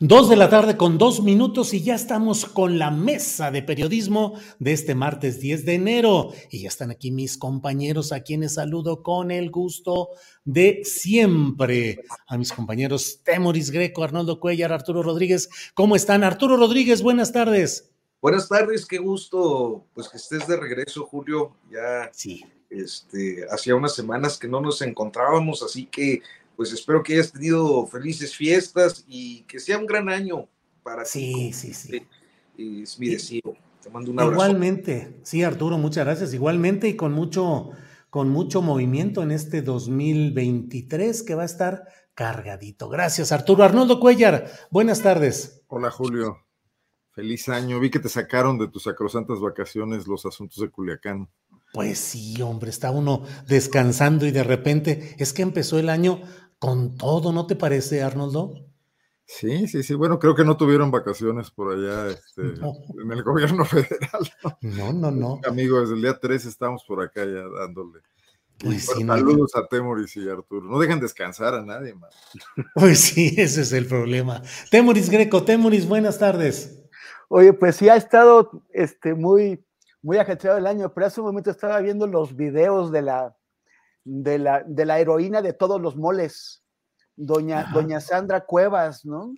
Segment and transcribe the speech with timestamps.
[0.00, 4.38] Dos de la tarde con dos minutos y ya estamos con la mesa de periodismo
[4.60, 6.30] de este martes 10 de enero.
[6.52, 10.10] Y ya están aquí mis compañeros a quienes saludo con el gusto
[10.44, 12.04] de siempre.
[12.28, 15.48] A mis compañeros Temoris Greco, Arnoldo Cuellar, Arturo Rodríguez.
[15.74, 16.22] ¿Cómo están?
[16.22, 17.90] Arturo Rodríguez, buenas tardes.
[18.22, 21.56] Buenas tardes, qué gusto pues que estés de regreso, Julio.
[21.72, 22.44] Ya Sí.
[22.70, 26.20] este, hacía unas semanas que no nos encontrábamos, así que
[26.58, 30.48] pues espero que hayas tenido felices fiestas y que sea un gran año
[30.82, 31.52] para Sí, ti.
[31.52, 32.02] sí, sí.
[32.82, 33.56] Es mi deseo.
[33.80, 34.32] Te mando un abrazo.
[34.32, 36.34] Igualmente, sí, Arturo, muchas gracias.
[36.34, 37.70] Igualmente y con mucho,
[38.10, 41.84] con mucho movimiento en este 2023 que va a estar
[42.14, 42.88] cargadito.
[42.88, 43.62] Gracias, Arturo.
[43.62, 45.62] Arnoldo Cuellar, buenas tardes.
[45.68, 46.38] Hola Julio,
[47.12, 47.78] feliz año.
[47.78, 51.28] Vi que te sacaron de tus sacrosantas vacaciones los asuntos de Culiacán.
[51.72, 56.22] Pues sí, hombre, está uno descansando y de repente es que empezó el año
[56.58, 58.54] con todo, ¿no te parece, Arnoldo?
[59.26, 59.94] Sí, sí, sí.
[59.94, 62.72] Bueno, creo que no tuvieron vacaciones por allá este, No.
[63.02, 64.30] en el gobierno federal.
[64.62, 65.40] No, no, no.
[65.46, 68.00] Amigo, desde el día 3 estamos por acá ya dándole.
[68.58, 69.14] Pues Bueno, sí, no.
[69.16, 70.66] saludos a Temoris y Arturo.
[70.68, 72.12] No dejan descansar a nadie más.
[72.74, 74.42] Pues sí, ese es el problema.
[74.70, 76.82] Temoris Greco, Temoris, buenas tardes.
[77.28, 79.62] Oye, pues sí ha estado este, muy,
[80.00, 83.36] muy ajetreado el año, pero hace un momento estaba viendo los videos de la,
[84.08, 86.64] de la, de la heroína de todos los moles,
[87.16, 87.68] doña, Ajá.
[87.70, 89.34] doña Sandra Cuevas, ¿no?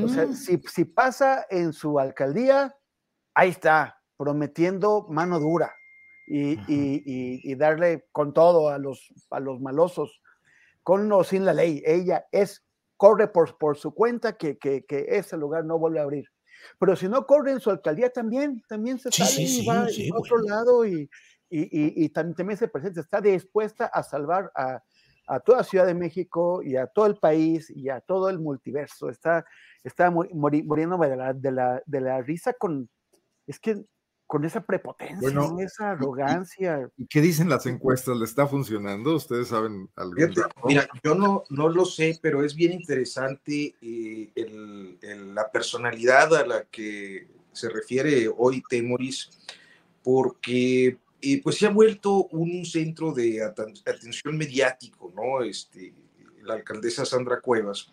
[0.00, 2.76] O sea, si, si pasa en su alcaldía,
[3.34, 5.74] ahí está, prometiendo mano dura
[6.26, 7.02] y, y-
[7.52, 10.22] y- darle con todo a los, a los malosos,
[10.82, 11.82] con o sin la ley.
[11.86, 12.64] Ella es,
[12.96, 16.26] corre por, por su cuenta que, que, que ese lugar no vuelve a abrir.
[16.78, 19.84] Pero si no corre en su alcaldía también, también se Sí, sale sí, y va,
[19.88, 20.46] sí, a otro bueno.
[20.48, 21.08] lado y,
[21.52, 24.82] y, y- y tam- también se presenta, está dispuesta a salvar a,
[25.26, 29.08] a toda Ciudad de México y a todo el país y a todo el multiverso.
[29.10, 29.44] Está,
[29.84, 32.88] está mu- mori- muriéndome de la, de, la, de la risa con,
[33.46, 33.84] es que
[34.26, 35.60] con esa prepotencia, Bueno, ¿no?
[35.60, 36.88] esa y- arrogancia.
[36.96, 38.16] ¿Y qué dicen las encuestas?
[38.16, 39.14] ¿Le está funcionando?
[39.14, 40.14] ¿Ustedes saben algo?
[40.64, 46.34] Mira, yo no, no lo sé, pero es bien interesante eh, el- el- la personalidad
[46.34, 49.28] a la que se refiere hoy Temoris,
[50.02, 55.42] porque eh, pues se ha vuelto un centro de atención mediático, ¿no?
[55.42, 55.94] Este,
[56.42, 57.92] la alcaldesa Sandra Cuevas.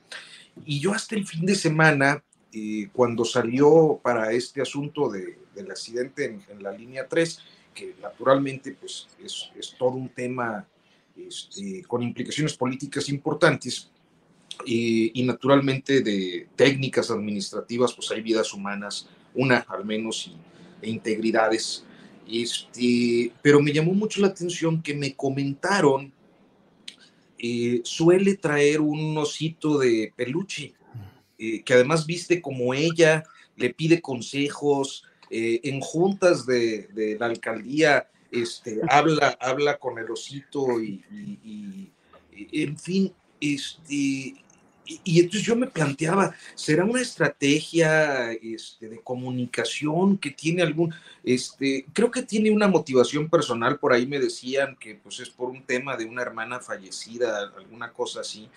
[0.65, 5.69] Y yo hasta el fin de semana, eh, cuando salió para este asunto de- del
[5.69, 7.39] accidente en, en la línea 3,
[7.73, 10.67] que naturalmente pues es, es todo un tema
[11.15, 13.91] este, con implicaciones políticas importantes
[14.65, 20.27] eh, y naturalmente de técnicas administrativas, pues hay vidas humanas, una al menos,
[20.81, 21.85] y, e integridades.
[22.31, 26.13] Este, pero me llamó mucho la atención que me comentaron,
[27.37, 30.73] eh, suele traer un osito de peluche,
[31.37, 33.23] eh, que además viste como ella,
[33.55, 40.09] le pide consejos, eh, en juntas de, de la alcaldía, este, habla, habla con el
[40.11, 41.91] osito y, y-
[42.51, 43.11] en fin,
[43.41, 44.35] este,
[45.03, 50.93] y, entonces yo me planteaba, ¿será una estrategia este, de comunicación que tiene algún,
[51.23, 55.49] este, creo que tiene una motivación personal, por ahí me decían que pues es por
[55.49, 58.49] un tema de una hermana fallecida, alguna cosa así,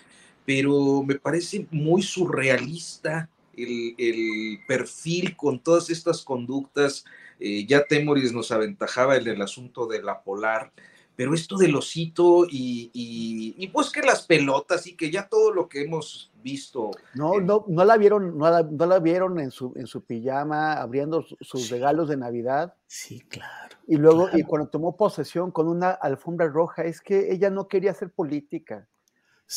[0.47, 7.05] pero me parece muy surrealista el, el perfil con todas estas conductas.
[7.39, 10.73] Eh, ya Temoris nos aventajaba en el asunto de la polar,
[11.15, 15.69] pero esto del osito y, y, pues que las pelotas y que ya todo lo
[15.69, 16.91] que hemos visto.
[17.15, 20.75] No, no, no la vieron, no la, no la vieron en su, en su pijama
[20.75, 22.75] abriendo sus regalos de Navidad.
[22.87, 23.77] Sí, claro.
[23.87, 27.91] Y luego, y cuando tomó posesión con una alfombra roja, es que ella no quería
[27.91, 28.89] hacer política.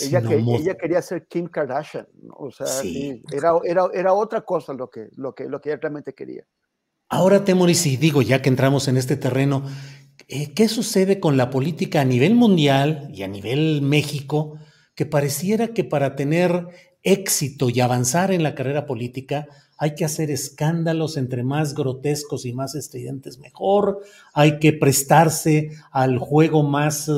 [0.02, 2.68] ella, que, ella quería ser Kim Kardashian, o sea,
[3.32, 6.44] era, era, era, otra cosa lo que, lo, que, lo que ella realmente quería.
[7.08, 9.64] Ahora, Temoris, y digo, ya que entramos en este terreno,
[10.28, 14.58] ¿qué sucede con la política a nivel mundial y a nivel México?
[14.96, 16.68] Que pareciera que para tener
[17.04, 19.48] éxito y avanzar en la carrera política
[19.78, 24.02] hay que hacer escándalos entre más grotescos y más estridentes mejor,
[24.34, 27.10] hay que prestarse al juego más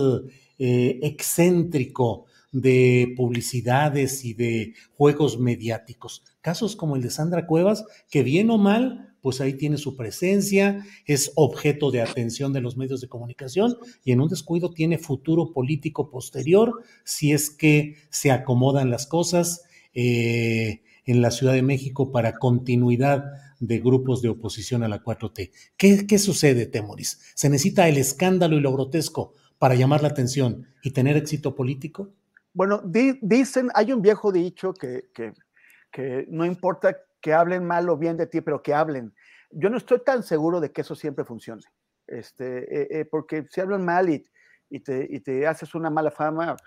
[0.59, 6.23] eh, excéntrico de publicidades y de juegos mediáticos.
[6.41, 10.85] Casos como el de Sandra Cuevas, que bien o mal pues ahí tiene su presencia,
[11.05, 13.75] es objeto de atención de los medios de comunicación
[14.05, 19.65] y en un descuido tiene futuro político posterior si es que se acomodan las cosas
[19.93, 23.25] eh, en la Ciudad de México para continuidad
[23.59, 25.51] de grupos de oposición a la 4T.
[25.75, 27.19] ¿Qué, sucede, Temoris?
[27.35, 32.13] ¿Se necesita el escándalo y lo grotesco para llamar la atención y tener éxito político?
[32.53, 32.81] Bueno,
[33.21, 35.09] dicen, hay un viejo dicho que,
[35.91, 39.13] que no importa que hablen mal o bien de ti, pero que hablen.
[39.49, 41.63] Yo no estoy tan seguro de que eso siempre funcione,
[42.05, 44.25] este, eh, eh, porque si hablan mal y,
[44.69, 46.57] y, te, y, te, haces una mala fama,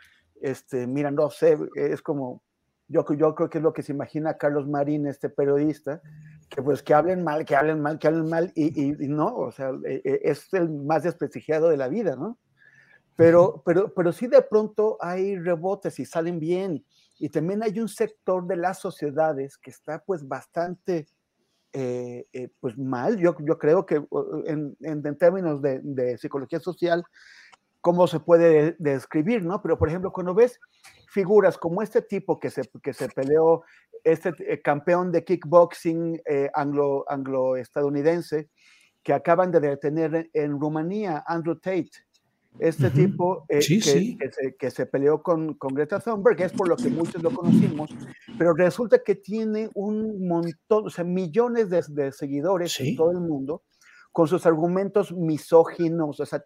[0.40, 2.42] este, mira, no sé, es como,
[2.88, 6.02] yo, yo creo que es lo que se imagina Carlos Marín, este periodista,
[6.48, 9.52] que pues que hablen mal, que hablen mal, que hablen mal, y, y no, o
[9.52, 12.38] sea, eh, es el más desprestigiado de la vida, ¿no?
[13.14, 16.84] Pero, pero, pero sí de pronto hay rebotes y salen bien,
[17.18, 21.06] y también hay un sector de las sociedades que está pues bastante
[21.72, 24.02] eh, eh, pues mal, yo, yo creo que
[24.46, 27.04] en, en, términos de, psicología social,
[27.80, 29.62] cómo se puede describir, ¿no?
[29.62, 30.58] Pero por ejemplo, cuando ves
[31.08, 33.62] figuras como este tipo que se, que se peleó,
[34.02, 36.20] este eh, campeón de kickboxing
[36.54, 38.50] anglo, anglo-estadounidense,
[39.02, 41.90] que acaban de detener en Rumanía, Andrew Tate,
[42.58, 44.18] este tipo que, se,
[44.58, 47.90] que, se, peleó con, con, Greta Thunberg, es por lo que muchos lo conocimos,
[48.38, 53.20] pero resulta que tiene un montón, o sea, millones de, de seguidores en todo el
[53.20, 53.62] mundo
[54.12, 56.44] con sus argumentos misóginos, o sea,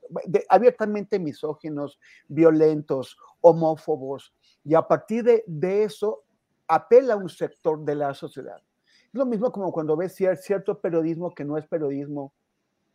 [0.51, 1.99] abiertamente misóginos,
[2.29, 4.35] violentos, homófobos,
[4.65, 6.25] y a partir de, de, eso
[6.69, 8.63] apela a un sector de la sociedad.
[8.87, 12.35] Es lo mismo como cuando ves cierto periodismo que no es periodismo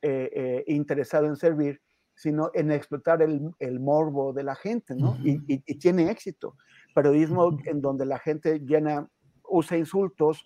[0.01, 1.81] eh, eh, interesado en servir,
[2.19, 5.17] sino en explotar el, el morbo de la gente, ¿no?
[5.23, 6.57] y, y, tiene éxito.
[6.93, 9.07] Periodismo en donde la gente llena,
[9.47, 10.43] usa insultos,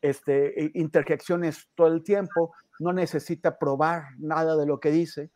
[0.00, 5.30] este, interjecciones todo el tiempo, no necesita probar nada de lo que dice,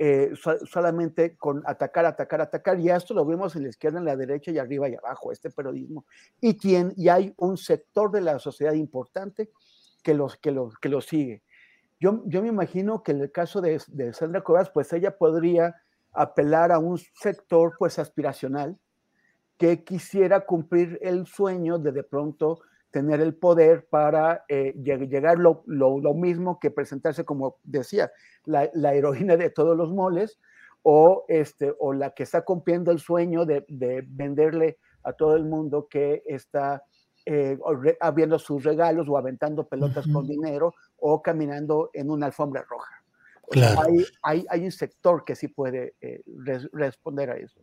[0.00, 0.32] eh,
[0.64, 4.50] solamente con atacar, atacar, atacar, y esto lo vemos en la izquierda, en la derecha
[4.50, 6.04] y arriba y abajo, este periodismo.
[6.40, 9.50] Y, tiene, y hay un sector de la sociedad importante
[10.02, 11.44] que los, que los, que los sigue.
[12.00, 15.74] Yo, yo me imagino que en el caso de, de Sandra Cuevas, pues ella podría
[16.12, 18.78] apelar a un sector pues aspiracional
[19.56, 22.60] que quisiera cumplir el sueño de de pronto
[22.90, 28.10] tener el poder para eh, llegar lo, lo, lo, mismo que presentarse como decía,
[28.46, 30.38] la, la, heroína de todos los moles
[30.82, 35.44] o, este, o la que está cumpliendo el sueño de, de venderle a todo el
[35.44, 36.82] mundo que está
[37.26, 37.58] eh,
[38.00, 42.92] abriendo sus regalos o aventando pelotas con dinero o caminando en una alfombra roja.
[43.50, 43.82] Claro.
[43.82, 47.60] Hay, hay, hay, un sector que sí puede eh, res responder a eso.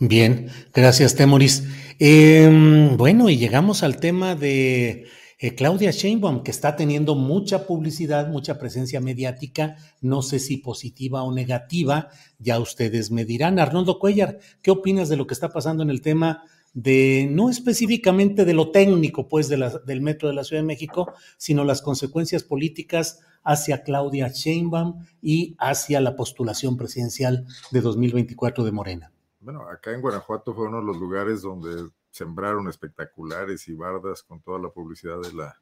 [0.00, 1.64] Bien, gracias, Temoris.
[1.98, 5.06] Eh, bueno, y llegamos al tema de
[5.40, 11.22] eh, Claudia Sheinbaum, que está teniendo mucha publicidad, mucha presencia mediática, no sé si positiva
[11.22, 13.58] o negativa, ya ustedes me dirán.
[13.60, 16.42] Arnoldo Cuellar, ¿qué opinas de lo que está pasando en el tema
[16.78, 20.66] de no específicamente de lo técnico, pues, de la, del metro de la Ciudad de
[20.66, 28.62] México, sino las consecuencias políticas hacia Claudia Sheinbaum y hacia la postulación presidencial de 2024
[28.62, 29.12] de Morena.
[29.40, 34.40] Bueno, acá en Guanajuato fue uno de los lugares donde sembraron espectaculares y bardas con
[34.40, 35.60] toda la publicidad de la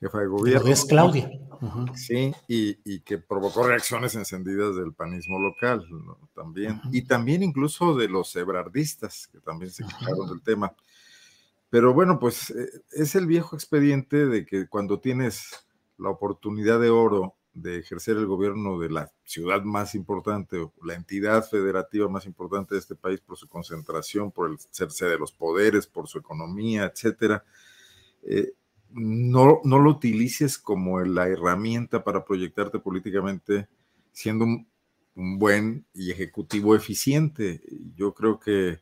[0.00, 0.68] jefa de gobierno.
[0.68, 1.30] Es Claudia.
[1.94, 6.18] Sí, y, y, que provocó reacciones encendidas del panismo local ¿no?
[6.34, 10.74] también, y también incluso de los ebrardistas, que también se quejaron del tema.
[11.70, 16.90] Pero bueno, pues eh, es el viejo expediente de que cuando tienes la oportunidad de
[16.90, 22.26] oro de ejercer el gobierno de la ciudad más importante o la entidad federativa más
[22.26, 26.18] importante de este país por su concentración, por el sede de los poderes, por su
[26.18, 27.44] economía, etcétera,
[28.24, 28.52] eh,
[28.94, 33.68] no, no lo utilices como la herramienta para proyectarte políticamente,
[34.12, 37.60] siendo un buen y ejecutivo eficiente.
[37.96, 38.80] Yo creo que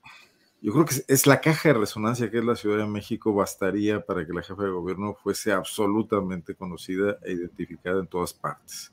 [0.62, 4.06] yo creo que es la caja de resonancia que es la Ciudad de México bastaría
[4.06, 8.92] para que la jefa de gobierno fuese absolutamente conocida e identificada en todas partes.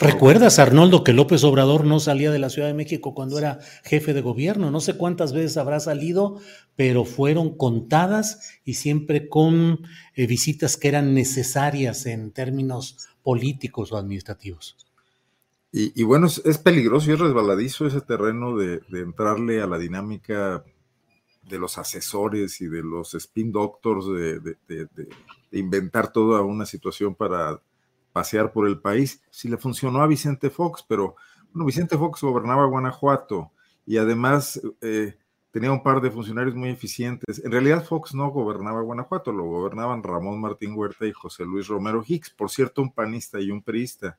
[0.00, 4.12] ¿Recuerdas, Arnoldo, que López Obrador no salía de la Ciudad de México cuando era jefe
[4.12, 4.72] de gobierno?
[4.72, 6.40] No sé cuántas veces habrá salido,
[6.74, 9.86] pero fueron contadas y siempre con
[10.16, 14.76] eh, visitas que eran necesarias en términos políticos o administrativos.
[15.70, 20.64] Y, bueno, es, peligroso y es resbaladizo ese terreno de, entrarle a la dinámica
[21.42, 25.08] de los asesores y de los spin doctors, de, de
[25.52, 27.60] inventar toda una situación para
[28.12, 29.22] pasear por el país.
[29.30, 31.16] Si le funcionó a Vicente Fox, pero
[31.52, 33.52] bueno, Vicente Fox gobernaba Guanajuato
[33.86, 35.16] y además eh,
[35.50, 37.42] tenía un par de funcionarios muy eficientes.
[37.44, 42.04] En realidad Fox no gobernaba Guanajuato, lo gobernaban Ramón Martín Huerta y José Luis Romero
[42.06, 44.18] Hicks, por cierto, un panista y un priista,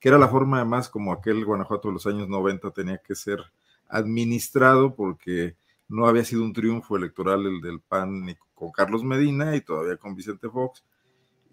[0.00, 3.40] que era la forma además como aquel Guanajuato de los años 90 tenía que ser
[3.88, 5.56] administrado porque
[5.88, 9.96] no había sido un triunfo electoral el del PAN ni con Carlos Medina y todavía
[9.96, 10.82] con Vicente Fox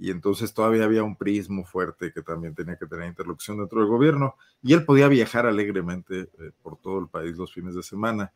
[0.02, 3.88] y entonces todavía había un prismo fuerte que también tenía que tener interlocución dentro del
[3.88, 8.34] gobierno, y él podía viajar alegremente eh, por todo el país los fines de semana.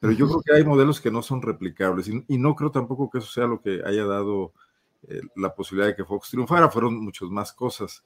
[0.00, 3.18] Pero yo creo que hay modelos que no son replicables, y, no creo tampoco que
[3.18, 4.54] eso sea lo que haya dado
[5.06, 8.02] eh, la posibilidad de que Fox triunfara, fueron muchas más cosas.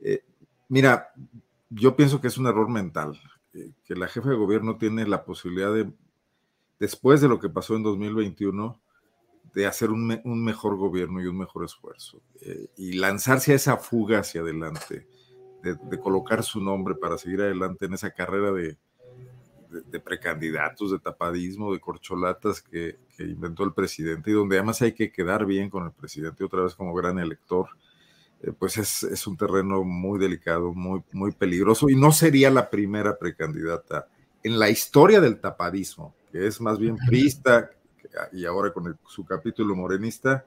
[0.00, 0.24] Eh,
[0.68, 1.12] mira,
[1.68, 3.16] yo pienso que es un error mental,
[3.84, 5.88] que la jefa de gobierno tiene la posibilidad de,
[6.80, 8.80] después de lo que pasó en 2021,
[9.54, 10.06] de hacer un,
[10.44, 15.06] mejor gobierno y un mejor esfuerzo eh, y lanzarse a esa fuga hacia adelante,
[15.62, 18.78] de, colocar su nombre para seguir adelante en esa carrera de,
[19.68, 25.12] de, precandidatos, de tapadismo, de corcholatas que, inventó el presidente y donde además hay que
[25.12, 27.68] quedar bien con el presidente otra vez como gran elector.
[28.42, 32.70] Eh, pues es, es, un terreno muy delicado, muy, muy peligroso y no sería la
[32.70, 34.08] primera precandidata
[34.42, 37.70] en la historia del tapadismo, que es más bien prista,
[38.32, 40.44] y ahora con su capítulo morenista,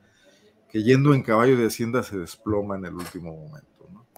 [0.69, 3.73] que yendo en caballo de Hacienda se desploma en el último momento.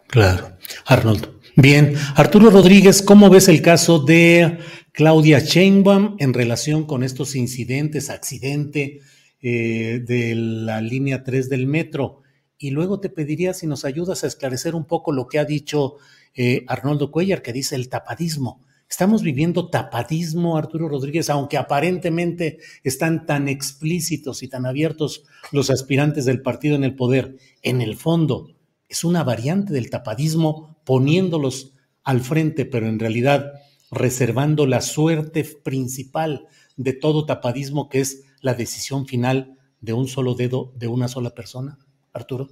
[0.08, 1.40] Claro, Arnoldo.
[1.56, 4.60] Bien, Arturo Rodríguez, ¿cómo ves el caso de
[4.92, 9.02] Claudia Sheinbaum en relación con estos incidentes, accidente
[9.42, 12.22] eh, de la línea 3 del metro?
[12.58, 15.96] Y luego te pediría si nos ayudas a esclarecer un poco lo que ha dicho
[16.34, 18.65] eh, Arnoldo Cuellar, que dice el tapadismo.
[18.90, 26.26] Estamos viviendo tapadismo, Arturo Rodríguez, aunque aparentemente están tan explícitos y tan abiertos los aspirantes
[26.26, 27.38] del partido en el poder.
[27.62, 28.56] En el fondo,
[28.88, 31.74] es una variante del tapadismo poniéndolos
[32.04, 33.54] al frente, pero en realidad
[33.92, 40.36] reservando la suerte principal de todo tapadismo, que es la decisión final de un solo
[40.36, 41.80] dedo de una sola persona.
[42.14, 42.50] Arturo.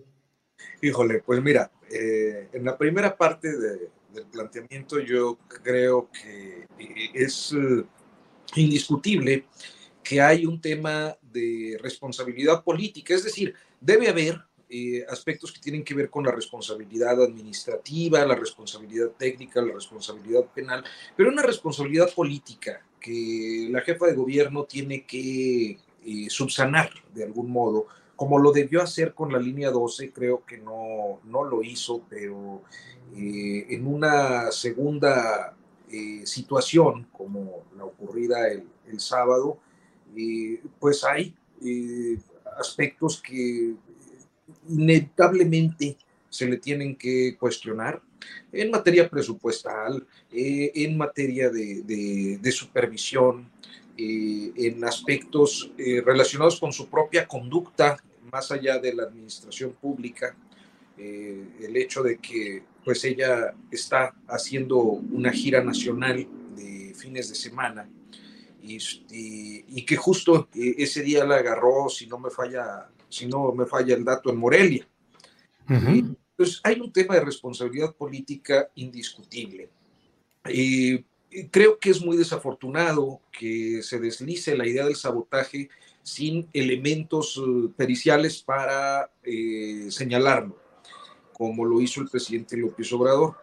[0.82, 7.10] Híjole, pues mira, eh, en la primera parte de, del planteamiento, yo creo que eh,
[7.14, 7.84] es eh,
[8.56, 9.46] indiscutible
[10.04, 14.40] que hay un tema de responsabilidad política, es decir, debe haber
[14.70, 20.46] eh, aspectos que tienen que ver con la responsabilidad administrativa, la responsabilidad técnica, la responsabilidad
[20.54, 20.84] penal,
[21.16, 25.78] pero una responsabilidad política que la jefa de gobierno tiene que
[26.28, 31.20] subsanar de algún modo como lo debió hacer con la línea 12, creo que no,
[31.26, 32.62] no lo hizo, pero
[33.16, 35.56] eh, en una segunda
[35.92, 38.64] eh, situación como la ocurrida el,
[39.00, 39.58] sábado,
[40.16, 41.34] eh, pues hay
[42.60, 43.74] aspectos que
[44.70, 45.98] inevitablemente
[46.30, 48.02] se le tienen que cuestionar
[48.52, 53.50] en materia presupuestal, en materia de, de supervisión,
[53.98, 57.98] en aspectos relacionados con su propia conducta,
[58.32, 60.36] más allá de la administración pública,
[60.98, 67.88] el hecho de que pues ella está haciendo una gira nacional de fines de semana
[68.62, 68.78] y,
[69.10, 73.66] y, que justo eh, ese día la agarró, si no me falla, si no me
[73.66, 74.88] falla el dato, en Morelia.
[75.68, 79.70] Entonces hay un tema de responsabilidad política indiscutible.
[80.50, 81.06] y
[81.52, 85.70] creo que es muy desafortunado que se deslice la idea del sabotaje
[86.04, 90.64] sin elementos eh, periciales para eh, señalarlo
[91.34, 93.36] como lo hizo el presidente López Obrador.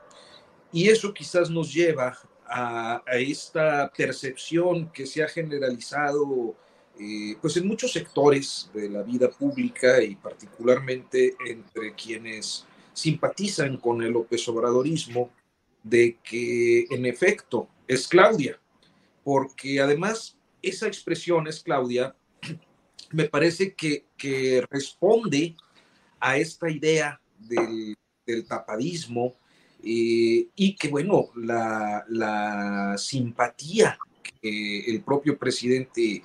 [0.72, 2.16] Y eso quizás nos lleva
[2.46, 6.54] a, esta percepción que se ha generalizado
[6.98, 14.02] eh, pues en muchos sectores de la vida pública y particularmente entre quienes simpatizan con
[14.02, 15.30] el López Obradorismo
[15.82, 18.60] de que en efecto es Claudia,
[19.24, 22.14] porque además esa expresión es Claudia,
[23.10, 25.56] me parece que, que responde
[26.18, 27.96] a esta idea del,
[28.48, 29.34] tapadismo
[29.82, 33.98] y que, bueno, la, la simpatía
[34.40, 36.22] que el propio presidente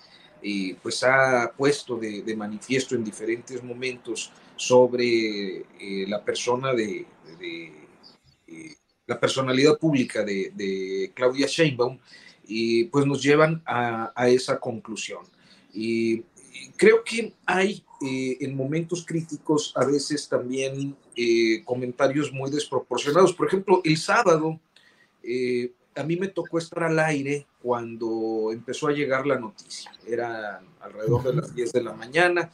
[0.82, 7.06] pues ha puesto de, manifiesto en diferentes momentos sobre eh, la persona de,
[7.42, 8.76] eh,
[9.08, 11.98] la personalidad pública de, Claudia Sheinbaum,
[12.48, 15.26] y pues nos llevan a, esa conclusión.
[15.74, 16.24] Y,
[16.78, 20.96] creo que hay eh, en momentos críticos a veces también
[21.66, 23.34] comentarios muy desproporcionados.
[23.34, 24.60] Por ejemplo, el sábado
[25.96, 29.92] a mí me tocó estar al aire cuando empezó a llegar la noticia.
[30.06, 32.52] Era alrededor de las 10 de la mañana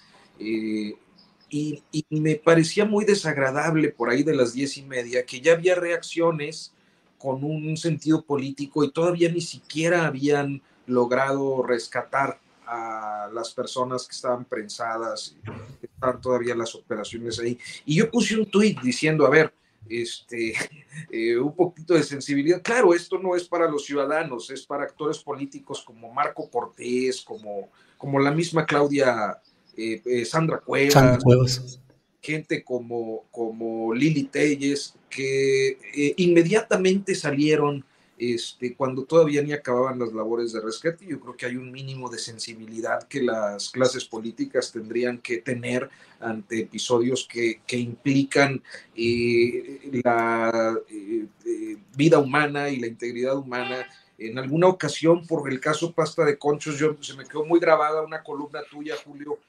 [1.51, 5.75] y, me parecía muy desagradable por ahí de las 10 y media que ya había
[5.75, 6.73] reacciones
[7.17, 14.15] con un sentido político y todavía ni siquiera habían logrado rescatar a las personas que
[14.15, 15.35] estaban prensadas,
[15.81, 17.59] estaban todavía las operaciones ahí.
[17.85, 19.53] Y yo puse un tuit diciendo, a ver,
[19.89, 20.53] este,
[21.11, 22.61] eh, un poquito de sensibilidad.
[22.61, 27.69] Claro, esto no es para los ciudadanos, es para actores políticos como Marco Cortés, como,
[27.97, 29.37] como la misma Claudia
[29.81, 31.79] eh, eh, Sandra, Cuevas,
[32.21, 35.77] gente como, como Lili Telles, que
[36.17, 37.83] inmediatamente salieron
[38.21, 41.07] este, cuando todavía ni acababan las labores de rescate.
[41.07, 45.89] Yo creo que hay un mínimo de sensibilidad que las clases políticas tendrían que tener
[46.19, 48.61] ante episodios que, que implican
[48.95, 53.87] eh, la eh, eh, vida humana y la integridad humana.
[54.19, 58.03] En alguna ocasión, por el caso Pasta de Conchos, yo, se me quedó muy grabada
[58.03, 59.39] una columna tuya, Julio,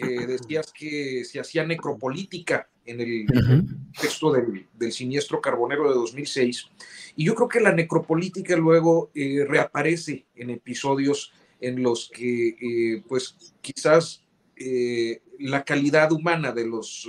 [0.00, 3.26] que decías que se hacía necropolítica en el
[4.00, 6.68] texto del, del, siniestro carbonero de 2006.
[7.16, 13.02] Y yo creo que la necropolítica luego eh, reaparece en episodios en los que, eh,
[13.08, 14.24] pues, quizás
[14.56, 17.08] eh, la calidad humana de los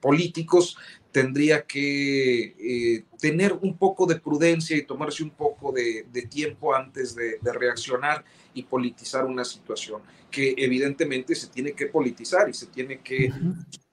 [0.00, 0.76] políticos
[1.12, 7.38] tendría que tener un poco de prudencia y tomarse un poco de, tiempo antes de,
[7.40, 10.00] de reaccionar y politizar una situación
[10.30, 13.30] que evidentemente se tiene que politizar y se tiene que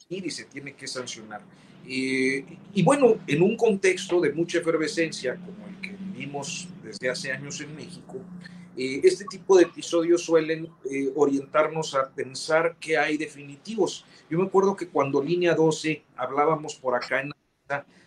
[0.10, 1.42] y se tiene que sancionar.
[1.86, 7.62] y bueno, en un contexto de mucha efervescencia como el que vivimos desde hace años
[7.62, 8.20] en México,
[8.78, 14.06] eh, este tipo de episodios suelen eh, orientarnos a pensar que hay definitivos.
[14.30, 17.32] Yo me acuerdo que cuando Línea 12 hablábamos por acá en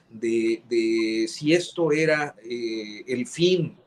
[0.09, 3.79] de, de si esto era eh, el fin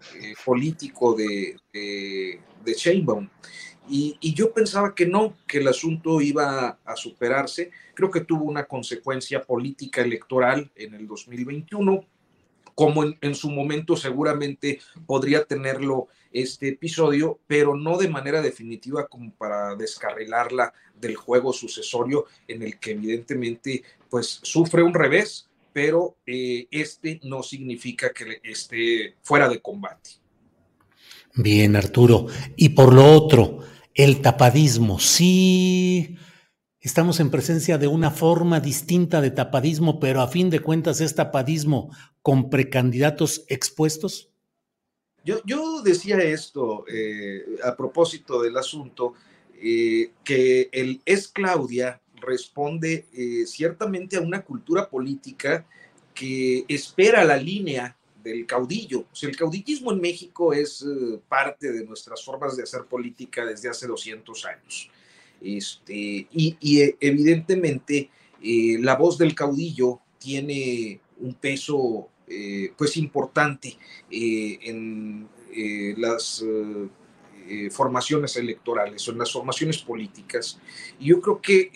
[0.43, 3.29] político de, de, de Sheinbaum.
[3.88, 7.71] Y, yo pensaba que no, que el asunto iba a superarse.
[7.93, 12.03] Creo que tuvo una consecuencia política electoral en el 2021,
[12.75, 19.31] como en, su momento seguramente podría tenerlo este episodio, pero no de manera definitiva como
[19.31, 26.67] para descarrilarla del juego sucesorio en el que evidentemente pues sufre un revés, pero eh,
[26.69, 30.11] este no significa que esté fuera de combate.
[31.35, 32.27] Bien, Arturo.
[32.55, 33.59] Y por lo otro,
[33.93, 34.99] el tapadismo.
[34.99, 36.17] Sí,
[36.87, 41.15] estamos en presencia de una forma distinta de tapadismo, pero a fin de cuentas es
[41.15, 41.89] tapadismo
[42.21, 44.29] con precandidatos expuestos.
[45.23, 49.13] Yo, decía esto eh, a propósito del asunto,
[49.59, 55.65] eh, que el es Claudia responde eh, ciertamente a una cultura política
[56.13, 59.05] que espera la línea del caudillo.
[59.21, 63.85] el caudillismo en México es eh, parte de nuestras formas de hacer política desde hace
[63.85, 64.89] 200 años.
[65.41, 68.09] Este, y, eh, evidentemente
[68.41, 72.09] eh, la voz del caudillo tiene un peso
[72.75, 73.77] pues importante
[74.09, 75.27] en
[75.97, 76.43] las
[77.69, 80.59] formaciones electorales o en las formaciones políticas.
[80.99, 81.69] Y yo creo que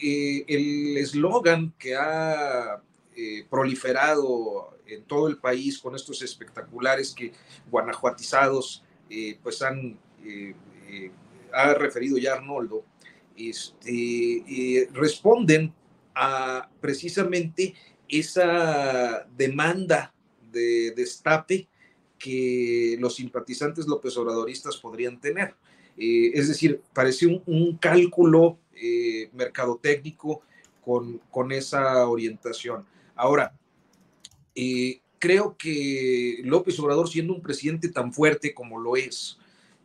[0.48, 2.82] el eslogan que ha
[3.48, 7.32] proliferado en todo el país con estos espectaculares que
[7.70, 10.54] guanajuatizados eh, pues han, eh,
[10.88, 11.12] eh,
[11.52, 12.84] ha referido ya Arnoldo,
[13.40, 15.74] este, responden
[16.16, 17.74] a precisamente
[18.08, 20.14] esa demanda
[20.52, 21.68] de destape
[22.18, 25.56] que los simpatizantes López Obradoristas podrían tener.
[25.96, 28.58] es decir, parece un, cálculo
[29.34, 30.42] mercadotécnico
[30.84, 32.86] con, con esa orientación.
[33.16, 33.54] Ahora,
[34.56, 39.38] eh, creo que López Obrador, siendo un presidente tan fuerte como lo es,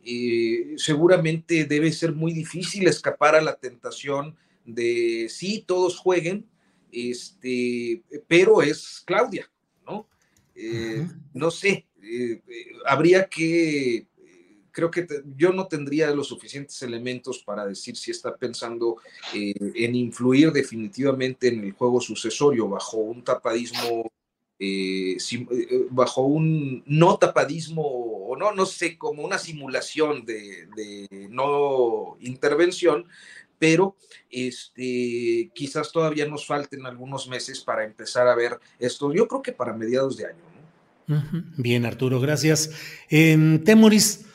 [0.05, 6.45] eh, seguramente debe ser muy difícil escapar a la tentación de sí, todos jueguen,
[6.91, 9.49] este, pero es Claudia,
[9.85, 10.07] ¿no?
[10.55, 11.87] Eh, no sé,
[12.85, 14.07] habría que,
[14.71, 18.97] creo que yo no tendría los suficientes elementos para decir si está pensando
[19.33, 24.11] en influir definitivamente en el juego sucesorio bajo un tapadismo
[24.57, 32.17] eh, eh, bajo un no tapadismo, o no, no sé, como una simulación de, no
[32.21, 33.05] intervención,
[33.59, 33.95] pero
[34.29, 39.13] este, quizás todavía nos falten algunos meses para empezar a ver esto.
[39.13, 41.31] Yo creo que para mediados de año.
[41.57, 42.71] Bien, Arturo, gracias.
[43.09, 44.25] En Temoris,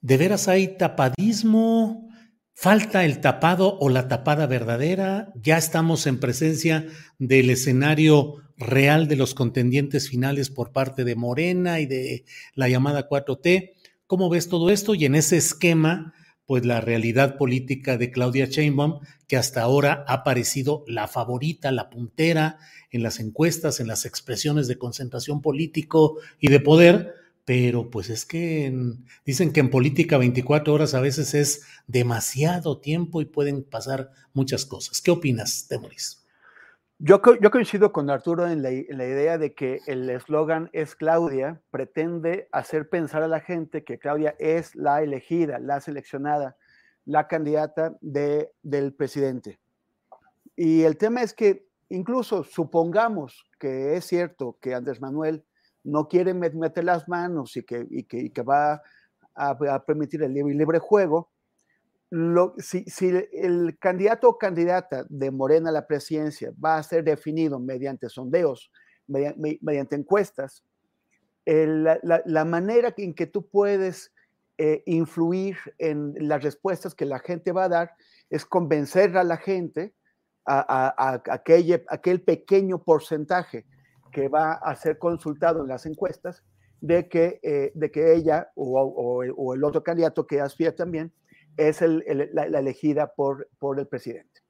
[0.00, 2.08] ¿de veras hay tapadismo?
[2.54, 5.32] ¿Falta el tapado o la tapada verdadera?
[5.34, 6.86] ¿Ya estamos en presencia
[7.18, 13.08] del escenario real de los contendientes finales por parte de Morena y de la llamada
[13.08, 13.72] 4T?
[14.06, 14.94] ¿Cómo ves todo esto?
[14.94, 16.14] Y en ese esquema,
[16.46, 21.90] pues la realidad política de Claudia Sheinbaum, que hasta ahora ha parecido la favorita, la
[21.90, 22.58] puntera
[22.90, 27.14] en las encuestas, en las expresiones de concentración político y de poder,
[27.44, 28.72] pero pues es que
[29.24, 34.64] dicen que en política 24 horas a veces es demasiado tiempo y pueden pasar muchas
[34.64, 35.00] cosas.
[35.00, 36.23] ¿Qué opinas, Temoris?
[37.06, 42.88] Yo, coincido con Arturo en la, idea de que el eslogan es Claudia, pretende hacer
[42.88, 46.56] pensar a la gente que Claudia es la elegida, la seleccionada,
[47.04, 49.60] la candidata de, del presidente.
[50.56, 55.44] Y el tema es que incluso supongamos que es cierto que Andrés Manuel
[55.82, 58.80] no quiere meter las manos y que va
[59.34, 61.33] a, permitir el libre, libre juego,
[62.14, 67.02] lo, si, si, el candidato o candidata de Morena a la presidencia va a ser
[67.02, 68.70] definido mediante sondeos,
[69.08, 70.64] mediante, encuestas,
[71.44, 74.12] la, manera en que tú puedes
[74.58, 77.94] eh, influir en las respuestas que la gente va a dar
[78.30, 79.92] es convencer a la gente,
[80.46, 83.66] a, aquel, pequeño porcentaje
[84.12, 86.44] que va a ser consultado en las encuestas
[86.80, 91.12] de que, eh, ella o, o, el otro candidato que aspira también
[91.56, 94.42] es la, elegida por, por el presidente.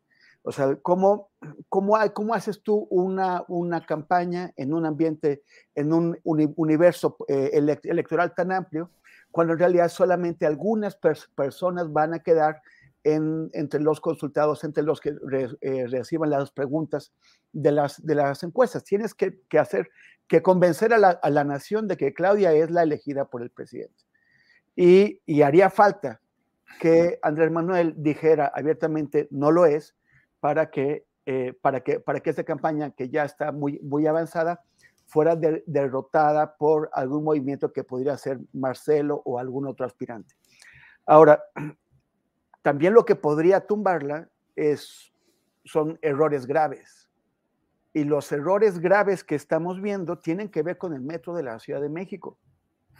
[0.47, 1.31] O sea, ¿cómo,
[1.71, 5.43] cómo, cómo haces tú una, una campaña en un ambiente,
[5.75, 7.51] en un uni, universo eh,
[7.85, 8.91] electoral tan amplio,
[9.31, 12.61] cuando en realidad solamente algunas pers personas van a quedar
[13.05, 17.13] en, entre los consultados, entre los que re, eh, reciban las preguntas
[17.53, 18.85] de las, de las encuestas.
[18.85, 19.89] Tienes que, que hacer,
[20.27, 23.51] que convencer a la, a la, nación de que Claudia es la elegida por el
[23.51, 24.05] presidente.
[24.77, 26.21] Y, y haría falta
[26.81, 29.95] que Andrés Manuel dijera abiertamente no lo es
[30.41, 34.63] para que, eh, para que, para que esta campaña, que ya está muy, muy avanzada,
[35.07, 40.35] fuera de, derrotada por algún movimiento que podría ser Marcelo o algún otro aspirante.
[41.07, 41.45] Ahora,
[42.63, 45.13] también lo que podría tumbarla es,
[45.65, 47.09] son errores graves.
[47.93, 51.59] Y los errores graves que estamos viendo tienen que ver con el metro de la
[51.61, 52.39] Ciudad de México.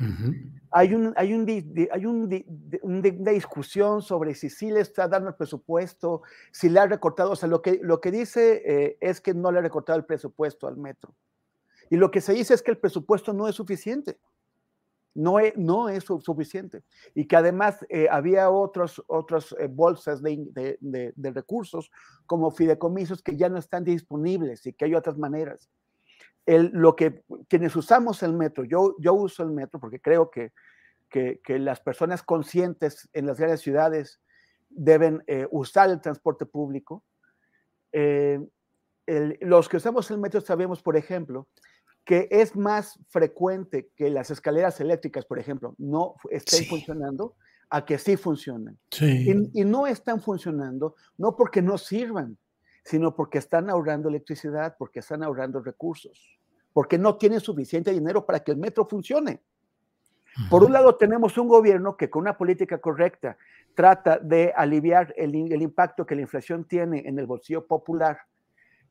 [0.01, 0.61] Uh -huh.
[0.71, 1.49] Hay, un, hay, un,
[1.93, 2.45] hay un,
[2.83, 7.31] una discusión sobre si sí le está dando el presupuesto, si le ha recortado.
[7.31, 10.05] O sea, lo que, lo que dice eh, es que no le ha recortado el
[10.05, 11.15] presupuesto al metro.
[11.91, 14.19] Y lo que se dice es que el presupuesto no es suficiente
[15.15, 16.83] no es, no es suficiente.
[17.15, 21.91] Y que además eh, había otros, otras eh, bolsas de, de, de, de, recursos
[22.27, 25.71] como fideicomisos que ya no están disponibles y que hay otras maneras.
[26.47, 30.53] El, lo que quienes usamos el metro, yo, yo uso el metro porque creo que,
[31.09, 34.21] que, que las personas conscientes en las grandes ciudades
[34.69, 37.05] deben eh, usar el transporte público.
[37.93, 38.41] Eh,
[39.07, 41.49] el, los que usamos el metro sabemos, por ejemplo,
[42.05, 46.67] que es más frecuente que las escaleras eléctricas, por ejemplo, no estén sí.
[46.67, 47.37] funcionando
[47.71, 48.79] a que sí funcionan.
[48.91, 49.51] Sí.
[49.55, 52.37] Y, y, no están funcionando, no porque no sirvan,
[52.85, 56.39] sino porque están ahorrando electricidad, porque están ahorrando recursos,
[56.73, 59.43] porque no tienen suficiente dinero para que el metro funcione.
[60.51, 63.37] Por un lado, tenemos un gobierno que con una política correcta
[63.75, 68.19] trata de aliviar el, el impacto que la inflación tiene en el bolsillo popular,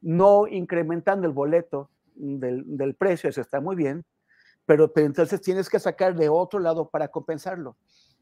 [0.02, 4.06] no incrementando el boleto del, del, precio, eso está muy bien,
[4.66, 7.76] pero, pero, entonces tienes que sacar de otro lado para compensarlo.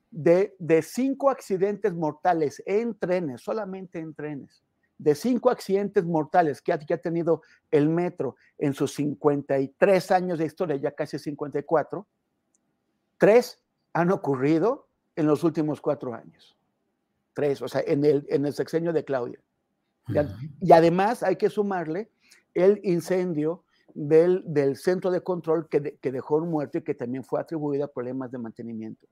[0.09, 4.63] De, de cinco accidentes mortales en trenes, solamente en trenes,
[5.01, 10.37] de cinco accidentes mortales que ha, que ha tenido el metro en sus 53 años
[10.37, 12.05] de historia, ya casi 54,
[13.17, 13.59] tres
[13.93, 16.55] han ocurrido en los últimos cuatro años.
[17.33, 19.39] Tres, o sea, en el, en el sexenio de Claudia.
[20.07, 20.51] Uh -huh.
[20.61, 22.11] Y además hay que sumarle
[22.53, 23.63] el incendio
[23.95, 27.41] del, del centro de control que, de, que, dejó un muerto y que también fue
[27.41, 29.07] atribuido a problemas de mantenimiento.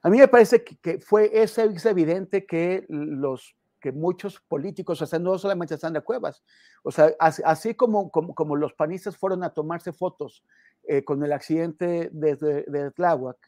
[0.00, 5.00] A mí me parece que, que fue es, es evidente que los que muchos políticos,
[5.02, 6.42] o sea, no solamente de Cuevas,
[6.82, 10.44] o sea, así, como, como, como, los panistas fueron a tomarse fotos
[10.84, 13.38] eh, con el accidente de, de, de Tláhuac,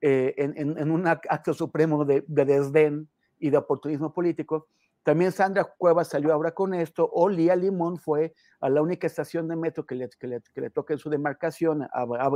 [0.00, 4.68] eh, en, en, en, un acto supremo de, de, desdén y de oportunismo político,
[5.02, 9.48] También Sandra Cuevas salió ahora con esto, o Lía Limón fue a la única estación
[9.48, 11.88] de metro que le, que le, toca en su demarcación, a,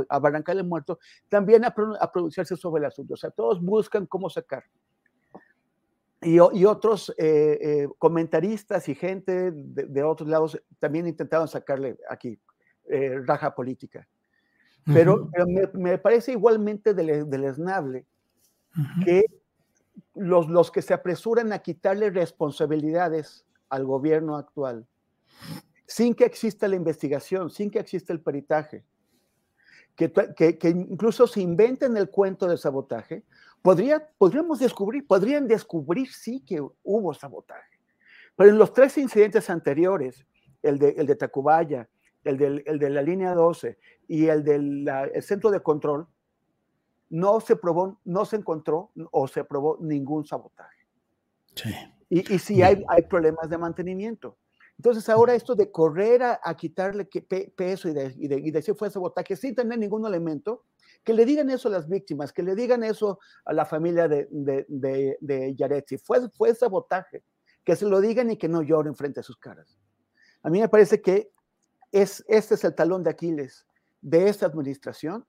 [0.09, 3.13] a, Barranca del Muerto, también a, a, pronunciarse sobre el asunto.
[3.13, 4.63] O sea, todos buscan cómo sacar.
[6.21, 12.37] Y, y otros eh, eh, comentaristas y gente de, otros lados también intentaron sacarle aquí
[12.89, 14.07] eh, raja política.
[14.85, 15.29] Pero,
[15.73, 18.05] me, parece igualmente deleznable
[19.05, 19.23] que
[20.15, 24.87] los, los que se apresuran a quitarle responsabilidades al gobierno actual,
[25.85, 28.83] sin que exista la investigación, sin que exista el peritaje,
[29.95, 33.23] que, que, incluso se inventen el cuento del sabotaje,
[33.61, 37.79] podría, podríamos descubrir, podrían descubrir sí que hubo sabotaje.
[38.35, 40.25] Pero en los tres incidentes anteriores,
[40.61, 41.89] el de, el de Tacubaya,
[42.23, 44.89] el, del, el de la línea 12 y el del
[45.21, 46.07] centro de control,
[47.09, 50.85] no se probó, no se encontró o se probó ningún sabotaje.
[51.55, 51.73] Sí.
[52.09, 54.37] Y, y sí hay, hay problemas de mantenimiento.
[54.79, 59.35] Entonces ahora esto de correr a, quitarle peso y, de, y, de, decir fue sabotaje
[59.35, 60.63] sin tener ningún elemento,
[61.03, 64.27] que le digan eso a las víctimas, que le digan eso a la familia de,
[64.29, 67.23] de, de Yaretsi, fue, fue sabotaje,
[67.63, 69.79] que se lo digan y que no lloren frente a sus caras.
[70.43, 71.31] A mí me parece que
[71.91, 73.65] es, este es el talón de Aquiles
[74.01, 75.25] de esta administración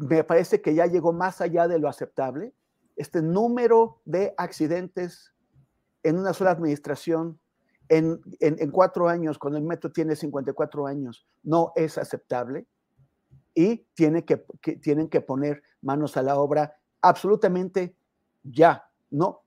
[0.00, 2.54] me parece que ya llegó más allá de lo aceptable.
[2.96, 5.34] Este número de accidentes
[6.02, 7.38] en una sola administración
[7.88, 8.20] en,
[8.70, 12.66] cuatro años, cuando el metro tiene 54 años, no es aceptable
[13.54, 14.44] y tiene que,
[14.80, 17.94] tienen que poner manos a la obra absolutamente
[18.42, 18.84] ya.
[19.10, 19.42] No,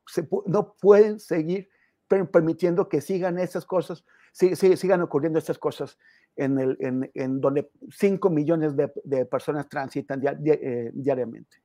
[0.46, 1.70] no pueden seguir
[2.08, 5.98] permitiendo que sigan esas cosas, sigan ocurriendo estas cosas
[6.36, 11.58] en, el, en, en donde 5 millones de, personas transitan eh, diariamente.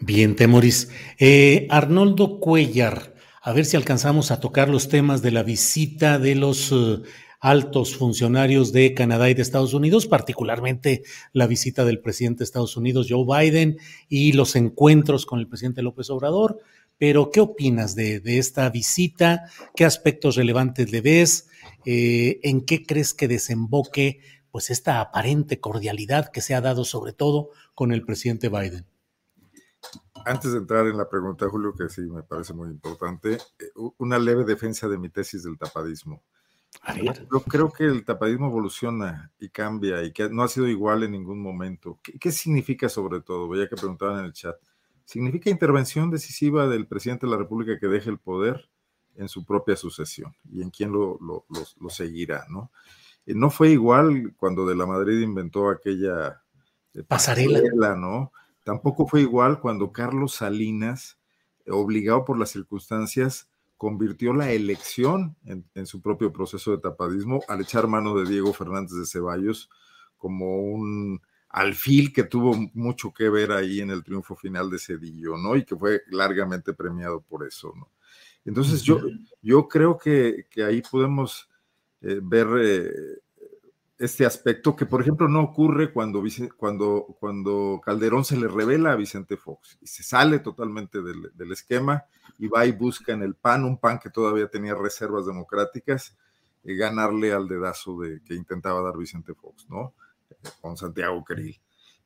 [0.00, 0.90] Bien, Temoris.
[1.18, 6.34] Eh, Arnoldo Cuellar, a ver si alcanzamos a tocar los temas de la visita de
[6.34, 7.02] los uh,
[7.42, 11.02] altos funcionarios de Canadá y de Estados Unidos, particularmente
[11.32, 13.78] la visita del presidente de Estados Unidos, Joe Biden,
[14.08, 16.60] y los encuentros con el presidente López Obrador.
[16.98, 19.50] Pero, ¿qué opinas de, esta visita?
[19.74, 21.48] ¿Qué aspectos relevantes le ves?
[21.84, 24.20] Eh, ¿en qué crees que desemboque
[24.52, 28.86] pues esta aparente cordialidad que se ha dado sobre todo con el presidente Biden?
[30.24, 33.38] Antes de entrar en la pregunta, Julio, que sí me parece muy importante, eh,
[33.98, 36.22] una leve defensa de mi tesis del tapadismo.
[37.32, 41.12] Yo creo que el tapadismo evoluciona y cambia y que no ha sido igual en
[41.12, 42.00] ningún momento.
[42.02, 43.48] ¿Qué, qué significa sobre todo?
[43.48, 44.56] Veía que preguntaban en el chat.
[45.04, 48.68] Significa intervención decisiva del presidente de la República que deje el poder
[49.16, 52.70] en su propia sucesión y en quién lo, lo, seguirá, ¿no?
[53.26, 56.42] Eh, no fue igual cuando de la Madrid inventó aquella
[56.94, 57.94] eh, pasarela.
[57.96, 58.32] ¿no?
[58.64, 61.18] Tampoco fue igual cuando Carlos Salinas,
[61.68, 63.48] obligado por las circunstancias,
[63.82, 68.52] convirtió la elección en, en, su propio proceso de tapadismo al echar mano de Diego
[68.52, 69.68] Fernández de Ceballos
[70.16, 75.36] como un alfil que tuvo mucho que ver ahí en el triunfo final de Cedillo,
[75.36, 75.56] ¿no?
[75.56, 77.90] Y que fue largamente premiado por eso, ¿no?
[78.44, 79.00] Entonces yo,
[79.40, 81.50] yo creo que, ahí podemos
[82.02, 82.90] eh, ver eh,
[84.04, 86.24] este aspecto que, por ejemplo, no ocurre cuando,
[86.56, 92.04] cuando, cuando Calderón se le revela a Vicente Fox y se sale totalmente del, esquema
[92.36, 96.16] y va y busca en el PAN, un PAN que todavía tenía reservas democráticas,
[96.64, 99.94] y ganarle al dedazo de, que intentaba dar Vicente Fox, ¿no?
[100.60, 101.60] Con Santiago Queril.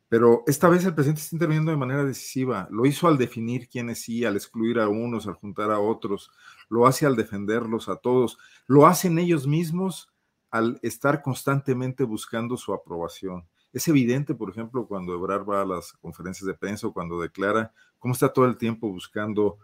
[0.08, 2.68] Pero esta vez el presidente está interviniendo de manera decisiva.
[2.70, 6.30] Lo hizo al definir quiénes sí, al excluir a unos, al juntar a otros.
[6.68, 8.38] Lo hace al defenderlos a todos.
[8.66, 10.10] Lo hacen ellos mismos
[10.50, 13.44] al estar constantemente buscando su aprobación.
[13.72, 17.72] Es evidente, por ejemplo, cuando Ebrard va a las conferencias de prensa o cuando declara
[17.98, 19.58] cómo está todo el tiempo buscando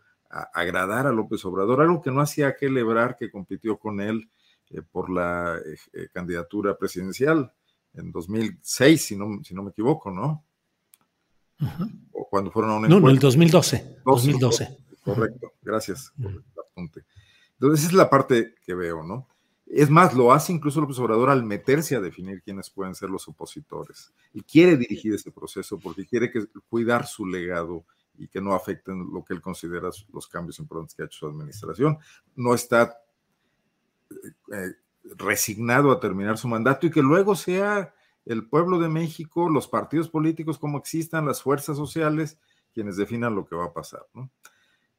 [0.55, 4.31] agradar a López Obrador, algo que no hacía aquel Ebrard que compitió con él
[4.71, 7.53] eh, por la eh, eh, candidatura presidencial
[7.95, 10.45] en 2006, si no, si no me equivoco, ¿no?
[12.13, 13.99] O cuando fueron a un No, no, el 2012.
[14.05, 14.79] 2012.
[15.05, 17.05] Correcto, gracias por el apunte.
[17.55, 19.29] Entonces, esa es la parte que veo, ¿no?
[19.75, 23.27] Es más, lo hace incluso López Obrador al meterse a definir quiénes pueden ser los
[23.27, 24.13] opositores.
[24.35, 27.87] Y quiere dirigir ese proceso porque quiere que, cuidar su legado
[28.19, 31.27] y que no afecten lo que él considera los cambios importantes que ha hecho su
[31.27, 31.97] administración.
[32.37, 32.99] No está
[34.11, 37.95] eh, resignado a terminar su mandato y que luego sea
[38.27, 42.37] el pueblo de México, los partidos políticos como existan, las fuerzas sociales,
[42.75, 44.07] quienes definan lo que va a pasar.
[44.13, 44.31] ¿no?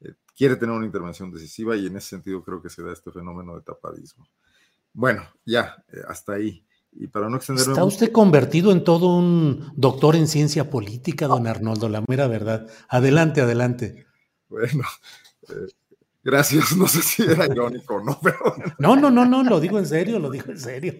[0.01, 3.11] Eh, quiere tener una intervención decisiva y en ese sentido creo que se da este
[3.11, 4.27] fenómeno de tapadismo.
[4.93, 6.65] Bueno, ya, eh, hasta ahí.
[6.91, 11.47] Y para no extenderme Está usted convertido en todo un doctor en ciencia política, don
[11.47, 12.67] Arnoldo, la mera verdad.
[12.87, 14.05] Adelante, adelante.
[14.47, 14.83] Bueno,
[15.49, 15.73] eh,
[16.23, 18.37] Gracias, no sé si era irónico o no, pero...
[18.79, 20.93] No, no, no, no, lo digo en serio, lo digo en serio.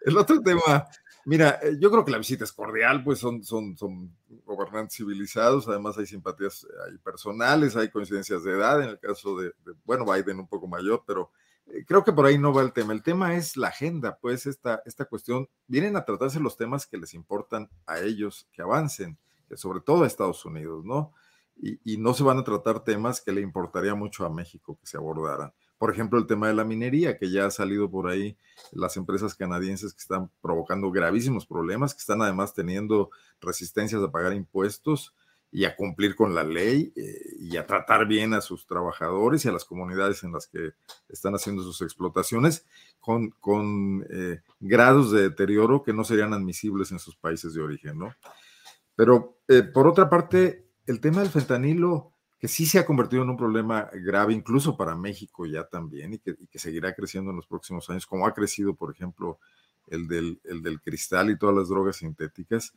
[0.00, 0.88] El otro tema,
[1.24, 4.12] mira, eh, yo creo que la visita es cordial, pues son, son, son
[4.44, 9.52] gobernantes civilizados, además hay simpatías hay personales, hay coincidencias de edad, en el caso de,
[9.84, 11.30] bueno, Biden un poco mayor, pero
[11.86, 12.92] creo que por ahí no va el tema.
[12.92, 16.98] El tema es la agenda, pues esta, esta cuestión, vienen a tratarse los temas que
[16.98, 19.18] les importan a ellos que avancen,
[19.54, 21.12] sobre todo a Estados Unidos, ¿no?
[21.56, 24.86] Y, y, no se van a tratar temas que le importaría mucho a México que
[24.86, 25.52] se abordaran.
[25.76, 28.38] Por ejemplo, el tema de la minería, que ya ha salido por ahí,
[28.72, 34.32] las empresas canadienses que están provocando gravísimos problemas, que están además teniendo resistencias a pagar
[34.32, 35.14] impuestos
[35.54, 39.48] y a cumplir con la ley eh, y a tratar bien a sus trabajadores y
[39.48, 40.72] a las comunidades en las que
[41.10, 42.66] están haciendo sus explotaciones
[43.00, 47.98] con, con eh, grados de deterioro que no serían admisibles en sus países de origen,
[47.98, 48.14] ¿no?
[48.96, 53.30] Pero eh, por otra parte, el tema del fentanilo, que sí se ha convertido en
[53.30, 57.36] un problema grave incluso para México ya también y que, y que seguirá creciendo en
[57.36, 59.38] los próximos años, como ha crecido, por ejemplo,
[59.88, 62.72] el del, el del cristal y todas las drogas sintéticas,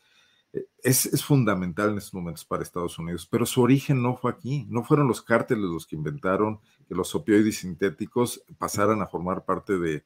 [0.83, 4.65] es, es, fundamental en estos momentos para Estados Unidos, pero su origen no fue aquí,
[4.69, 9.77] no fueron los cárteles los que inventaron que los opioides sintéticos pasaran a formar parte
[9.77, 10.05] de,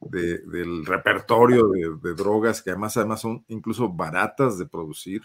[0.00, 5.22] de, del repertorio de, drogas que además, además son incluso baratas de producir,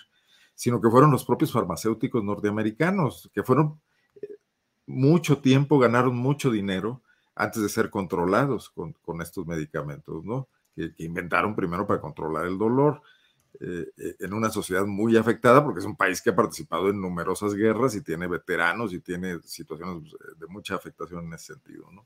[0.56, 3.80] sino que fueron los propios farmacéuticos norteamericanos, que fueron
[4.22, 4.28] eh,
[4.86, 7.02] mucho tiempo, ganaron mucho dinero
[7.36, 10.50] antes de ser controlados con, estos medicamentos, ¿no?
[10.76, 13.02] Que, inventaron primero para controlar el dolor
[13.60, 17.96] en una sociedad muy afectada, porque es un país que ha participado en numerosas guerras
[17.96, 22.06] y tiene veteranos y tiene situaciones eh, de mucha afectación en ese sentido, ¿no?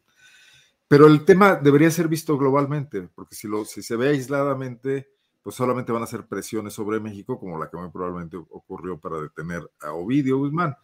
[0.88, 5.10] Pero el tema debería ser visto globalmente, porque si, lo, si se ve aisladamente,
[5.42, 9.20] pues solamente van a ser presiones sobre México, como la que muy probablemente ocurrió para
[9.20, 10.76] detener a Ovidio Guzmán,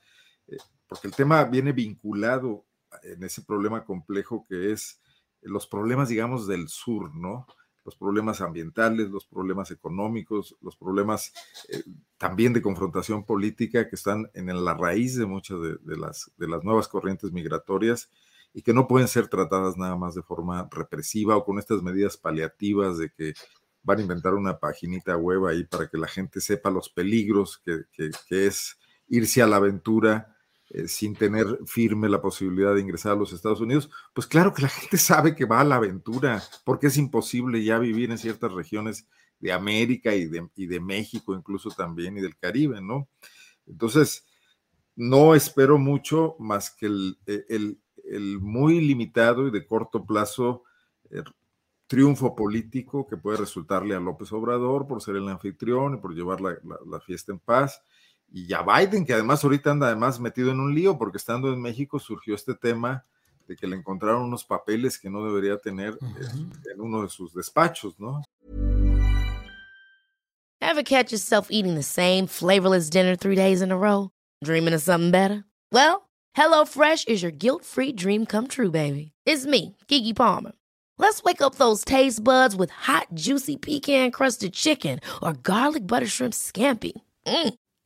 [0.47, 2.65] eh, porque el tema viene vinculado
[3.03, 4.99] en ese problema complejo que es
[5.41, 7.45] los problemas, digamos, del sur, ¿no?
[7.89, 11.33] Los problemas ambientales, los problemas económicos, los problemas
[11.69, 11.81] eh,
[12.19, 16.31] también de confrontación política que están en la raíz de muchas de, las,
[16.63, 18.11] nuevas corrientes migratorias
[18.53, 22.15] y que no pueden ser tratadas nada más de forma represiva o con estas medidas
[22.15, 23.33] paliativas de que
[23.81, 27.85] van a inventar una paginita web ahí para que la gente sepa los peligros que
[28.29, 30.38] es irse a la aventura
[30.71, 34.61] eh, sin tener firme la posibilidad de ingresar a los Estados Unidos, pues claro que
[34.61, 38.51] la gente sabe que va a la aventura, porque es imposible ya vivir en ciertas
[38.53, 39.07] regiones
[39.39, 43.07] de América y de, y de México incluso también y del Caribe, ¿no?
[43.65, 44.27] Entonces,
[44.95, 50.65] no espero mucho más que el, eh, el, el muy limitado y de corto plazo
[51.09, 51.23] eh,
[51.87, 56.41] triunfo político que puede resultarle a López Obrador por ser el anfitrión y por llevar
[56.41, 57.81] la, la fiesta en paz
[58.31, 61.61] y a Biden, que además ahorita anda además metido en un lío, porque estando en
[61.61, 63.05] México surgió este tema
[63.47, 66.71] de que le encontraron unos papeles que no debería tener -huh.
[66.71, 68.21] en uno de sus despachos, ¿no?
[70.61, 74.11] Ever catch yourself eating the same flavorless dinner three days in a row?
[74.43, 75.45] Dreaming of something better?
[75.71, 79.13] Well, HelloFresh is your guilt-free dream come true, baby.
[79.25, 80.51] It's me, Kiki Palmer.
[80.99, 86.33] Let's wake up those taste buds with hot, juicy pecan-crusted chicken or garlic butter shrimp
[86.33, 86.91] scampi.
[87.25, 87.53] Mm.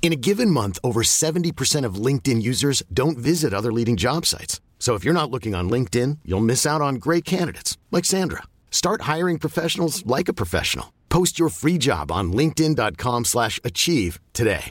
[0.00, 4.60] In a given month, over 70% of LinkedIn users don't visit other leading job sites.
[4.78, 8.44] So if you're not looking on LinkedIn, you'll miss out on great candidates like Sandra.
[8.70, 10.92] Start hiring professionals like a professional.
[11.08, 14.70] Post your free job on linkedin.com/achieve today.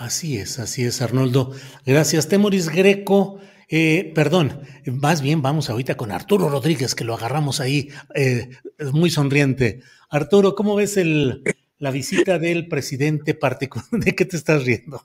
[0.00, 1.52] Así es, así es, Arnoldo.
[1.84, 3.38] Gracias, Temoris Greco.
[3.68, 8.48] Eh, perdón, más bien vamos ahorita con Arturo Rodríguez, que lo agarramos ahí, eh,
[8.92, 9.82] muy sonriente.
[10.10, 11.42] Arturo, ¿cómo ves el,
[11.78, 13.86] la visita del presidente particular?
[13.92, 15.02] ¿De qué te estás riendo?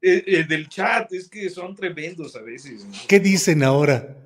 [0.00, 2.84] El, el del chat, es que son tremendos a veces.
[2.84, 2.92] ¿no?
[3.08, 4.16] ¿Qué dicen ahora?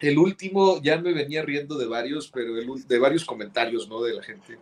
[0.00, 4.02] El último, ya me venía riendo de varios, pero el, de varios comentarios, ¿no?
[4.02, 4.58] De la gente.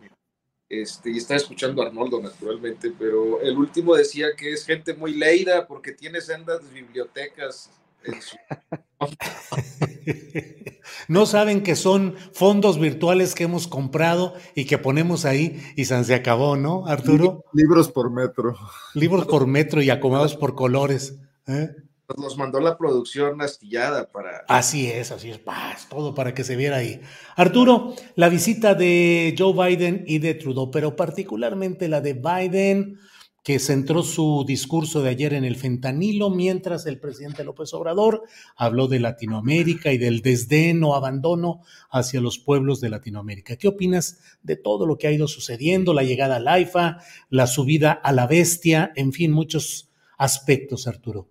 [0.67, 5.15] Este, y está escuchando a Arnoldo, naturalmente, pero el último decía que es gente muy
[5.15, 7.71] leída porque tiene sendas bibliotecas
[11.07, 16.15] no saben que son fondos virtuales que hemos comprado y que ponemos ahí y se
[16.15, 17.45] acabó, ¿no, Arturo?
[17.53, 18.55] Libros por metro.
[18.93, 21.15] Libros por metro y acomodados por colores.
[21.47, 21.69] ¿eh?
[22.17, 24.43] Nos mandó la producción astillada para.
[24.47, 27.01] Así es, así es, paz, todo para que se viera ahí.
[27.35, 32.97] Arturo, la visita de Joe Biden y de Trudeau, pero particularmente la de Biden,
[33.43, 38.23] que centró su discurso de ayer en el fentanilo, mientras el presidente López Obrador
[38.55, 43.55] habló de Latinoamérica y del desdén o abandono hacia los pueblos de Latinoamérica.
[43.55, 46.97] ¿Qué opinas de todo lo que ha ido sucediendo, la llegada al AIFA,
[47.29, 51.27] la subida a la bestia, en fin, muchos aspectos, Arturo?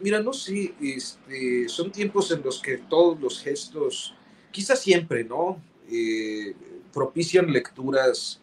[0.00, 4.14] Mira, no sé, este, son tiempos en los que todos los gestos,
[4.52, 5.60] quizás siempre, ¿no?
[5.90, 6.54] Eh,
[6.92, 8.40] propician lecturas.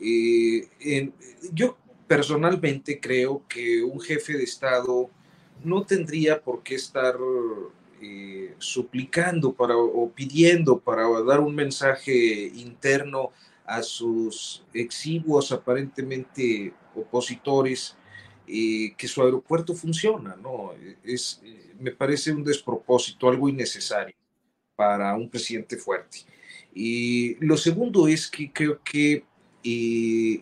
[0.00, 1.10] Eh,
[1.52, 1.76] yo
[2.06, 5.10] personalmente creo que un jefe de Estado
[5.62, 7.16] no tendría por qué estar
[8.02, 13.30] eh, suplicando para, o pidiendo para dar un mensaje interno
[13.64, 17.96] a sus exiguos aparentemente opositores
[18.46, 20.72] que su aeropuerto funciona, ¿no?
[21.02, 21.40] Es,
[21.80, 24.14] me parece un despropósito, algo innecesario
[24.76, 26.18] para un presidente fuerte.
[26.74, 29.24] Y lo segundo es que creo que
[29.64, 30.40] eh,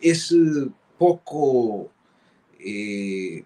[0.00, 0.34] es
[0.98, 1.92] poco,
[2.58, 3.44] eh,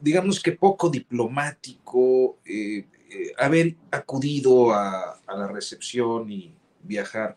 [0.00, 2.86] digamos que poco diplomático eh,
[3.38, 7.36] haber acudido a, a, la recepción y viajar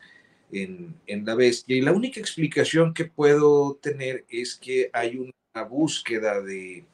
[0.52, 1.76] en, en la bestia.
[1.76, 5.32] Y la única explicación que puedo tener es que hay un
[5.64, 6.86] búsqueda de,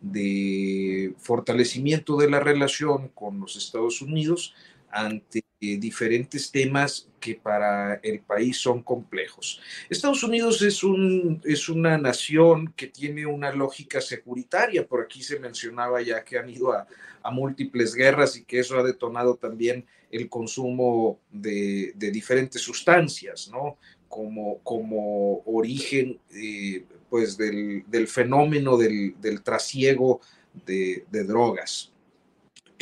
[0.00, 4.54] de fortalecimiento de la relación con los Estados Unidos
[4.90, 9.60] ante diferentes temas que para el país son complejos.
[9.90, 15.38] Estados Unidos es, un, es una nación que tiene una lógica securitaria, por aquí se
[15.38, 16.86] mencionaba ya que han ido a,
[17.22, 23.50] a múltiples guerras y que eso ha detonado también el consumo de, de diferentes sustancias,
[23.52, 23.76] ¿no?
[24.08, 30.20] Como, como origen eh, pues del, fenómeno del, trasiego
[30.66, 31.92] de, drogas.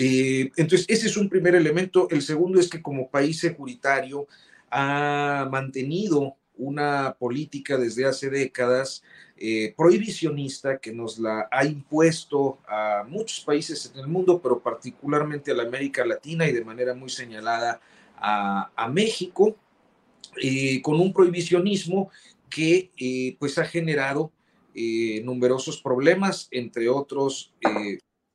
[0.01, 2.09] Eh, entonces, ese es un primer elemento.
[2.11, 4.29] El segundo es que como país securitario
[4.71, 9.03] ha mantenido una política desde hace décadas
[9.37, 15.51] eh, prohibicionista que nos la ha impuesto a muchos países en el mundo, pero particularmente
[15.51, 17.81] a la América Latina y de manera muy señalada
[18.21, 19.57] a, México,
[20.41, 22.11] eh, con un prohibicionismo
[22.49, 24.33] que pues ha generado
[25.25, 27.53] numerosos problemas, entre otros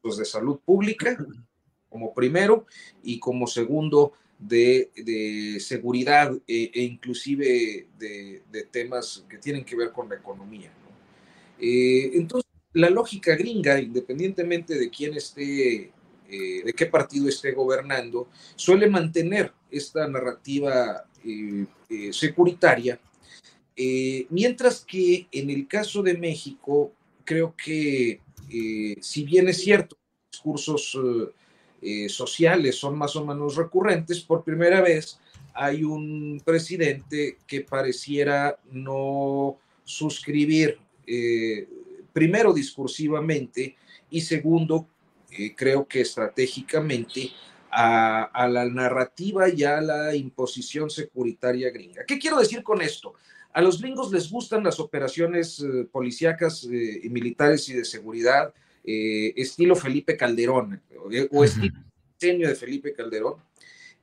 [0.03, 1.17] los de salud pública,
[1.93, 2.65] como primero,
[3.03, 4.89] y como segundo, de,
[5.61, 10.73] seguridad e, e inclusive de, temas que tienen que ver con la economía.
[11.59, 15.91] entonces, la lógica gringa, independientemente de quién esté,
[16.27, 21.05] de qué partido esté gobernando, suele mantener esta narrativa
[22.11, 22.99] securitaria
[23.75, 29.97] eh, mientras que en el caso de México, creo que eh, si bien es cierto,
[30.31, 30.97] discursos
[31.83, 35.19] eh, sociales son más o menos recurrentes, por primera vez
[35.53, 40.79] hay un presidente que pareciera no suscribir,
[42.11, 43.75] primero discursivamente
[44.09, 44.87] y segundo,
[45.55, 47.29] creo que estratégicamente,
[47.69, 52.03] a, a, la narrativa y a la imposición securitaria gringa.
[52.05, 53.13] ¿Qué quiero decir con esto?
[53.53, 58.51] A los gringos les gustan las operaciones eh, policíacas eh, y militares y de seguridad,
[58.83, 60.81] eh, estilo Felipe Calderón
[61.31, 61.77] o estilo
[62.19, 63.35] de Felipe Calderón,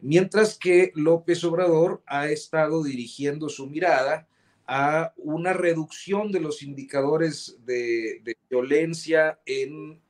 [0.01, 4.26] mientras que López Obrador ha estado dirigiendo su mirada
[4.66, 10.01] a una reducción de los indicadores de, violencia en,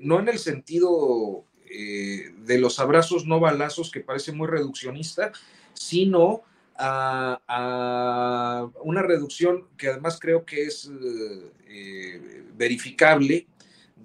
[0.00, 5.32] no en el sentido de los abrazos no balazos que parece muy reduccionista,
[5.72, 6.42] sino
[6.76, 10.90] a, una reducción que además creo que es
[11.68, 13.46] eh, verificable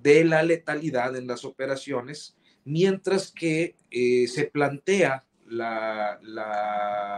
[0.08, 6.20] de la letalidad en las operaciones, mientras que eh, se plantea la,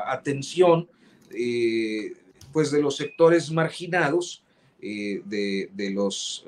[0.08, 0.90] atención
[1.32, 2.14] eh,
[2.52, 4.44] pues de los sectores marginados,
[4.82, 6.46] de, los,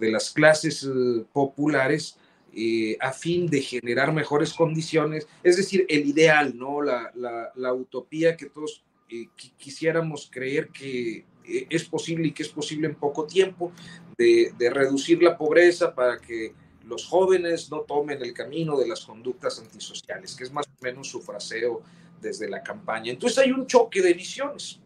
[0.00, 0.88] de las clases
[1.34, 2.18] populares,
[2.56, 6.82] eh, a fin de generar mejores condiciones, es decir, el ideal, ¿no?
[6.82, 9.26] La, utopía que todos eh,
[9.56, 13.72] quisiéramos creer que eh, es posible y que es posible en poco tiempo,
[14.16, 19.58] de, reducir la pobreza para que los jóvenes no tomen el camino de las conductas
[19.58, 21.82] antisociales, que es más o menos su fraseo
[22.20, 23.10] desde la campaña.
[23.10, 24.80] Entonces hay un choque de visiones.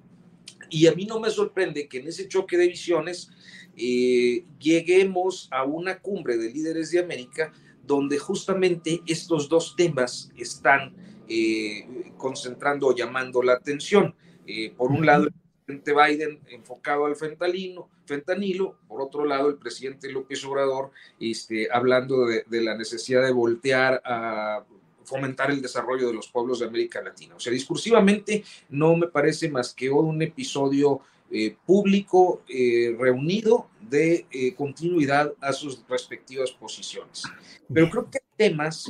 [0.71, 3.31] Y a mí no me sorprende que en ese choque de visiones
[3.77, 7.53] eh, lleguemos a una cumbre de líderes de América
[7.85, 10.95] donde justamente estos dos temas están
[11.29, 14.15] eh, concentrando o llamando la atención.
[14.47, 15.33] Eh, por un lado, el
[15.69, 22.25] presidente Biden enfocado al fentanilo, fentanilo, por otro lado el presidente López Obrador este, hablando
[22.25, 24.65] de, la necesidad de voltear a
[25.05, 27.35] fomentar el desarrollo de los pueblos de América Latina.
[27.37, 34.27] O sea, discursivamente no me parece más que un episodio eh, público eh, reunido de
[34.31, 37.25] eh, continuidad a sus respectivas posiciones.
[37.73, 38.87] Pero creo que hay temas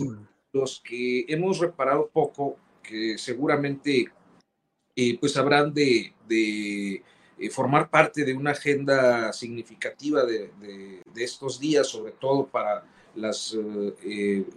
[0.52, 4.12] los que hemos reparado poco, que seguramente
[5.20, 6.12] pues habrán de,
[7.50, 10.50] formar parte de una agenda significativa de,
[11.16, 12.84] estos días, sobre todo para
[13.14, 13.56] las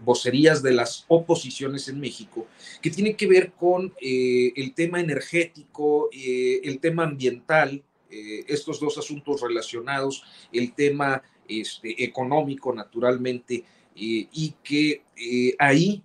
[0.02, 2.48] vocerías de las oposiciones en México,
[2.82, 9.42] que tiene que ver con el tema energético, el tema ambiental, eh, estos dos asuntos
[9.42, 13.64] relacionados, el tema este, económico, naturalmente,
[13.96, 16.04] eh, y que eh, ahí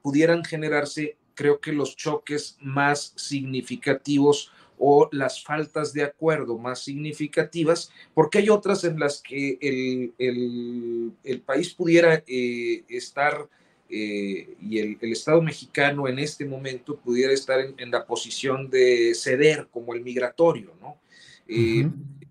[0.00, 7.90] pudieran generarse, creo que los choques más significativos o las faltas de acuerdo más significativas,
[8.12, 10.12] porque hay otras en las que el,
[11.24, 13.48] el, país pudiera estar
[13.88, 19.68] y el, Estado mexicano en este momento pudiera estar en, en, la posición de ceder
[19.70, 20.98] como el migratorio, ¿no?
[21.48, 21.88] Eh,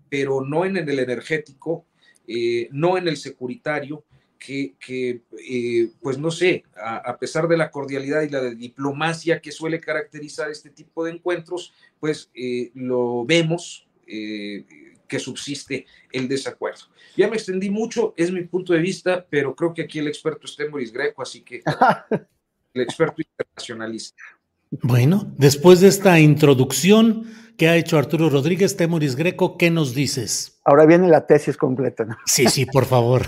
[0.08, 1.84] pero no en el energético,
[2.28, 4.04] eh, no en el securitario,
[4.40, 9.78] que, eh, pues no sé, a, pesar de la cordialidad y la diplomacia que suele
[9.78, 12.30] caracterizar este tipo de encuentros, pues
[12.74, 13.86] lo vemos
[15.10, 16.86] que subsiste el desacuerdo.
[17.16, 20.46] Ya me extendí mucho, es mi punto de vista, pero creo que aquí el experto
[20.46, 21.62] es Temoris Greco, así que
[22.74, 24.22] el experto internacionalista.
[24.70, 27.26] Bueno, después de esta introducción,
[27.60, 29.58] ¿Qué ha hecho Arturo Rodríguez, Temoris Greco?
[29.58, 30.62] ¿Qué nos dices?
[30.64, 32.06] Ahora viene la tesis completa.
[32.06, 32.16] ¿no?
[32.24, 33.26] Sí, sí, por favor.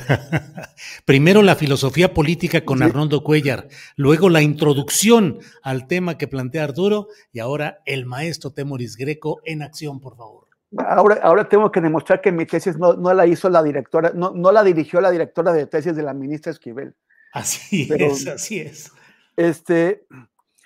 [1.05, 7.09] Primero la filosofía política con Arnoldo Cuellar, luego la introducción al tema que plantea Arturo
[7.31, 10.49] y ahora el maestro Temoris Greco en acción, por favor.
[10.79, 14.31] Ahora, ahora tengo que demostrar que mi tesis no, no la hizo la directora, no,
[14.31, 16.97] no, la dirigió la directora de tesis de la ministra Esquivel.
[17.35, 18.93] Así es, así es.
[19.37, 20.07] Este,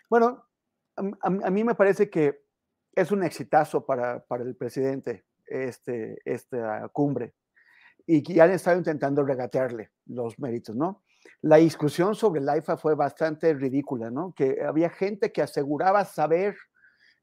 [0.08, 0.46] bueno,
[1.20, 2.45] a mí me parece que
[2.96, 7.34] es un exitazo para, para el presidente este, esta cumbre
[8.06, 11.02] y ya han estado intentando regatearle los méritos, ¿no?
[11.42, 14.32] La discusión sobre el AIFA fue bastante ridícula, ¿no?
[14.34, 16.56] Que había gente que aseguraba saber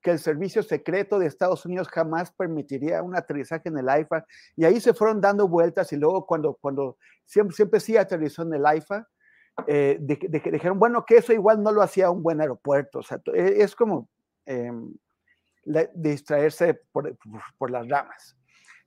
[0.02, 4.26] que el servicio secreto de Estados Unidos jamás permitiría un aterrizaje en el AIFA
[4.58, 8.54] y ahí se fueron dando vueltas y luego cuando, cuando siempre, siempre sí aterrizó en
[8.54, 9.08] el AIFA,
[9.68, 13.64] eh, dijeron, bueno, que eso igual no lo hacía un buen aeropuerto, o sea, e,
[13.64, 14.10] es como...
[15.94, 18.38] Distraerse por, las ramas.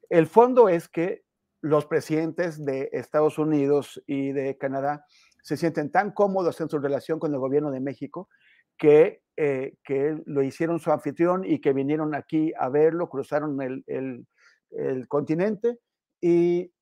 [0.08, 1.24] El fondo es que
[1.60, 5.04] los presidentes de Estados Unidos y de Canadá
[5.42, 8.28] se sienten tan cómodos en su relación con el gobierno de México
[8.76, 13.84] que, eh, que lo hicieron su anfitrión y que vinieron aquí a verlo, cruzaron el,
[14.70, 15.78] el, continente
[16.20, 16.72] y,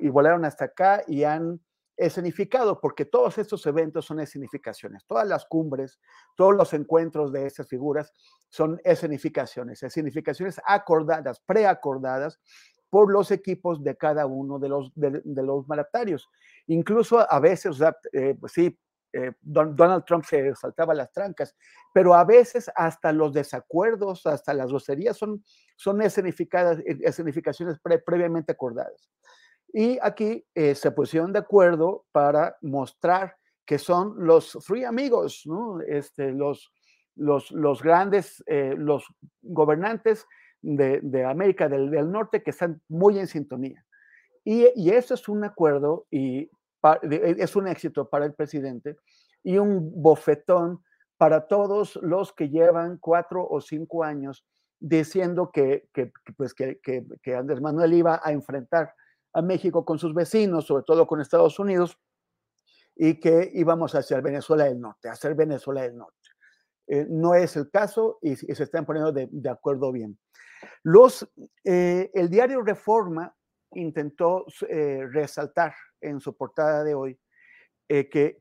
[0.00, 1.60] y, volaron hasta acá y han
[2.00, 6.00] escenificado, porque todos estos eventos son escenificaciones, todas las cumbres,
[6.34, 8.12] todos los encuentros de esas figuras
[8.48, 12.40] son escenificaciones, escenificaciones acordadas, preacordadas
[12.88, 16.28] por los equipos de cada uno de los, de, los mandatarios.
[16.66, 17.78] Incluso a veces,
[18.12, 18.76] eh, pues sí,
[19.12, 21.54] eh, Donald Trump se saltaba las trancas,
[21.92, 25.44] pero a veces hasta los desacuerdos, hasta las groserías son,
[25.76, 29.10] son escenificadas, escenificaciones previamente acordadas.
[29.72, 35.80] Y aquí eh, se pusieron de acuerdo para mostrar que son los free amigos, ¿no?
[35.80, 36.72] este, los,
[37.14, 39.06] los, los grandes, eh, los
[39.42, 40.26] gobernantes
[40.60, 43.84] de, de América del, del, Norte que están muy en sintonía.
[44.44, 46.50] Y, y eso es un acuerdo y
[47.02, 48.96] e, es un éxito para el presidente
[49.44, 50.82] y un bofetón
[51.16, 54.44] para todos los que llevan cuatro o cinco años
[54.80, 58.94] diciendo que, que, pues que, que Andrés Manuel iba a enfrentar
[59.32, 61.98] a México con sus vecinos, sobre todo con Estados Unidos,
[62.96, 66.28] y que íbamos hacia Venezuela del Norte, a hacer Venezuela del Norte.
[66.86, 70.18] Eh, no es el caso y, se están poniendo de, acuerdo bien.
[70.82, 71.26] Los,
[71.64, 73.34] eh, el diario Reforma
[73.72, 77.18] intentó eh, resaltar en su portada de hoy
[77.88, 78.40] que,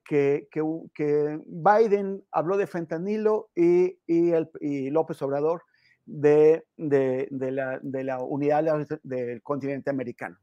[1.45, 4.49] Biden habló de fentanilo y, y, el,
[4.91, 5.63] López Obrador
[6.05, 10.37] de, la, de la unidad del continente americano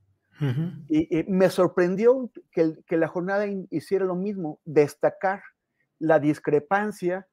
[0.88, 5.42] y, me sorprendió que, que, la jornada hiciera lo mismo, destacar
[5.98, 7.26] la discrepancia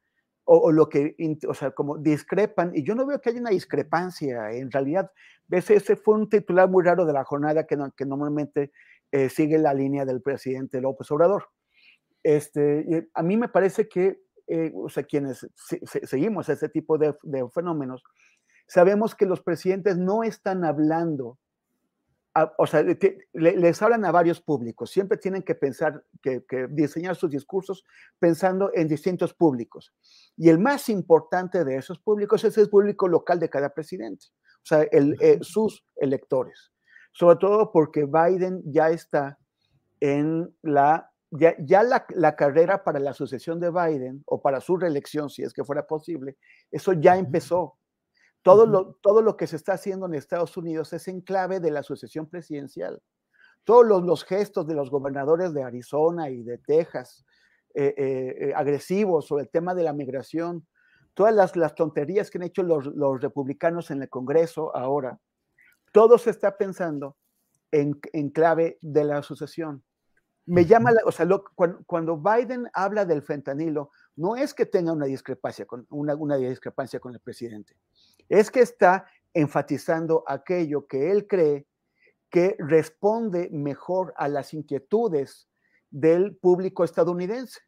[0.46, 1.16] o, lo que,
[1.48, 5.10] o sea, como discrepan, y yo no veo que haya una discrepancia, en realidad,
[5.50, 8.72] ese, ese fue un titular muy raro de la jornada que, que normalmente
[9.12, 11.46] eh, sigue la línea del presidente López Obrador.
[12.24, 15.48] Este, a mí me parece que, eh, o sea, quienes
[16.04, 17.16] seguimos ese tipo de
[17.54, 18.04] fenómenos,
[18.68, 21.38] sabemos que los presidentes no están hablando,
[22.58, 22.84] o sea,
[23.34, 27.84] les hablan a varios públicos, siempre tienen que pensar, que, diseñar sus discursos
[28.18, 29.94] pensando en distintos públicos.
[30.36, 34.28] Y el más importante de esos públicos es el público local de cada presidente,
[34.58, 36.72] o sea, eh, sus electores.
[37.12, 39.38] Sobre todo porque Biden ya está
[40.00, 41.14] en la
[41.60, 45.64] ya, la, carrera para la sucesión de Biden o para su reelección, si es que
[45.64, 46.38] fuera posible,
[46.72, 47.78] eso ya empezó.
[48.44, 51.72] Todo, lo, todo lo que se está haciendo en Estados Unidos es en clave de
[51.72, 53.02] la sucesión presidencial.
[53.64, 57.26] Todos los, gestos de los gobernadores de Arizona y de Texas,
[57.74, 60.68] eh, eh, eh, agresivos sobre el tema de la migración,
[61.14, 65.18] todas las, las tonterías que han hecho los, los, republicanos en el Congreso ahora,
[65.94, 67.16] todo se está pensando
[67.72, 69.84] en, en clave de la sucesión.
[70.46, 71.26] Me llama, o sea,
[71.86, 77.00] cuando, Biden habla del fentanilo, no es que tenga una discrepancia con, una, una discrepancia
[77.00, 77.76] con el presidente,
[78.30, 81.66] es que está enfatizando aquello que él cree
[82.30, 85.48] que responde mejor a las inquietudes
[85.92, 87.60] del público estadounidense.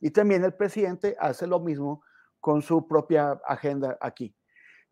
[0.00, 2.02] Y también el presidente hace lo mismo
[2.40, 4.34] con su propia agenda aquí.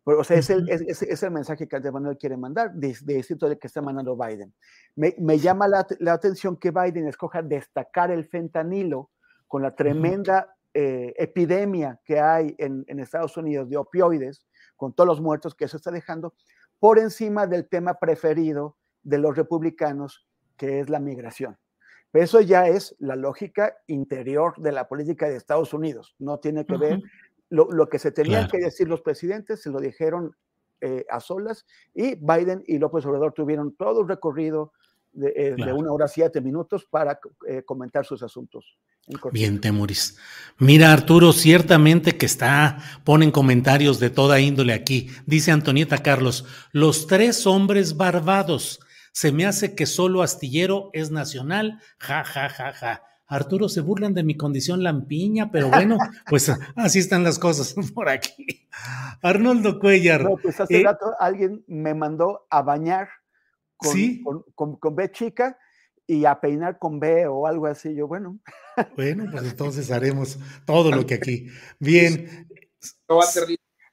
[0.03, 3.59] o sea, es el, es, el mensaje que Andrés Manuel quiere mandar, de, de esto
[3.59, 4.53] que está mandando Biden.
[4.95, 9.09] Me, me llama la, la, atención que Biden escoja destacar el fentanilo
[9.47, 14.45] con la tremenda eh, epidemia que hay en, en, Estados Unidos de opioides,
[14.75, 16.33] con todos los muertos que eso está dejando,
[16.79, 21.57] por encima del tema preferido de los republicanos, que es la migración.
[22.11, 26.65] Pero eso ya es la lógica interior de la política de Estados Unidos, no tiene
[26.65, 27.01] que ver
[27.49, 30.35] lo, lo, que se tenían que decir los presidentes, se lo dijeron
[30.81, 34.71] eh, a solas, y Biden y López Obrador tuvieron todo un recorrido
[35.11, 38.77] de, eh, de una hora siete minutos para eh, comentar sus asuntos.
[39.31, 40.17] Bien, Temuris.
[40.59, 45.09] Mira, Arturo, ciertamente que está, ponen comentarios de toda índole aquí.
[45.25, 48.79] Dice Antonieta Carlos, los tres hombres barbados.
[49.11, 51.81] Se me hace que solo astillero es nacional.
[51.97, 53.03] Ja, ja, ja, ja.
[53.25, 55.97] Arturo, se burlan de mi condición lampiña, pero bueno,
[56.29, 58.67] pues así están las cosas por aquí.
[59.21, 60.23] Arnoldo Cuellar.
[60.23, 63.09] No, pues hace eh, rato alguien me mandó a bañar
[63.79, 65.57] con, con, con, con B chica
[66.09, 67.93] y a peinar con B o algo así.
[67.93, 68.39] Yo, bueno.
[68.95, 71.47] Bueno, pues entonces haremos todo lo que aquí.
[71.79, 72.47] Bien.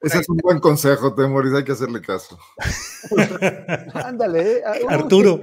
[0.00, 2.38] Ese es un buen consejo, Temoris, hay que hacerle caso.
[3.94, 4.58] Ándale.
[4.58, 5.40] Eh, Arturo.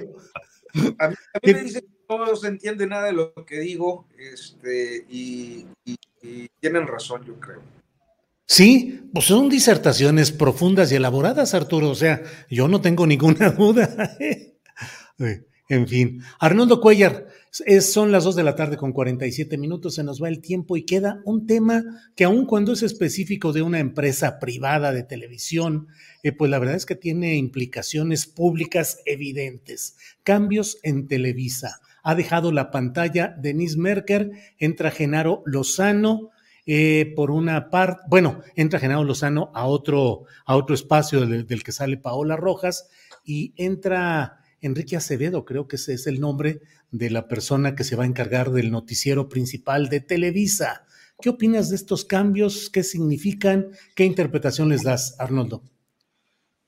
[0.98, 5.68] A mí, me dicen que no se entiende nada de lo que digo este, y,
[6.60, 7.62] tienen razón, yo creo.
[8.54, 11.90] Sí, pues son disertaciones profundas y elaboradas, Arturo.
[11.90, 14.16] O sea, yo no tengo ninguna duda.
[15.70, 17.26] En fin, Arnoldo Cuellar,
[17.82, 20.86] son las 2 de la tarde con 47 minutos, se nos va el tiempo y
[20.86, 21.84] queda un tema
[22.16, 25.88] que aun cuando es específico de una empresa privada de televisión,
[26.22, 29.98] eh, pues la verdad es que tiene implicaciones públicas evidentes.
[30.22, 31.80] Cambios en Televisa.
[32.04, 34.30] Ha dejado la pantalla Denise Merker,
[34.60, 36.30] entra Genaro Lozano,
[36.66, 41.72] eh, por una parte, bueno, entra Genaro Lozano a otro, a otro espacio del, que
[41.72, 42.90] sale Paola Rojas
[43.24, 46.62] y entra Enrique Acevedo, creo que ese es el nombre
[46.92, 50.86] de la persona que se va a encargar del noticiero principal de Televisa.
[51.22, 52.70] ¿Qué opinas de estos cambios?
[52.70, 53.72] ¿Qué significan?
[53.96, 55.64] ¿Qué interpretación les das, Arnoldo?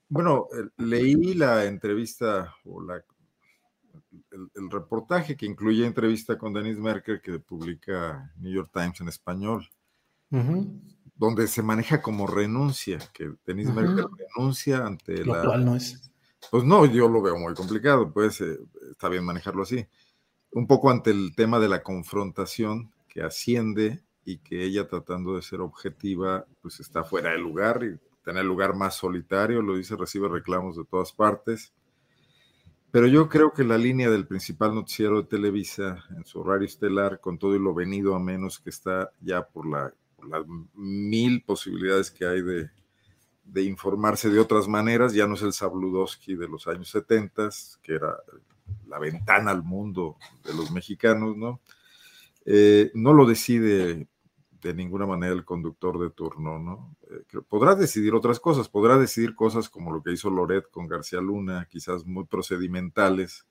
[0.10, 3.04] Bueno, leí la entrevista o la,
[4.32, 9.68] el, reportaje que incluye entrevista con Denise Merkel que publica New York Times en español,
[10.30, 15.46] donde se maneja como renuncia, que Denise Merkel renuncia ante Lo la...
[15.46, 16.06] Cual no es
[16.52, 18.58] pues no, yo lo veo muy complicado, pues eh,
[18.92, 19.86] está bien manejarlo así.
[20.52, 25.42] Un poco ante el tema de la confrontación que asciende y que ella tratando de
[25.42, 29.96] ser objetiva, pues está fuera de lugar y tener el lugar más solitario, lo dice,
[29.96, 31.74] recibe reclamos de todas partes.
[32.92, 37.20] Pero yo creo que la línea del principal noticiero de Televisa en su horario estelar,
[37.20, 39.94] con todo y lo venido a menos que está ya por, la,
[40.30, 42.70] las mil posibilidades que hay de,
[43.46, 47.50] de informarse de otras maneras, ya no es el Sabludowski de los años 70,
[47.82, 48.16] que era
[48.88, 51.62] la ventana al mundo de los mexicanos, ¿no?
[52.46, 54.08] Eh, no lo decide
[54.62, 56.96] de ninguna manera el conductor de turno, ¿no?
[57.10, 61.22] Eh, podrá decidir otras cosas, podrá decidir cosas como lo que hizo Loret con García
[61.22, 63.46] Luna, quizás muy procedimentales,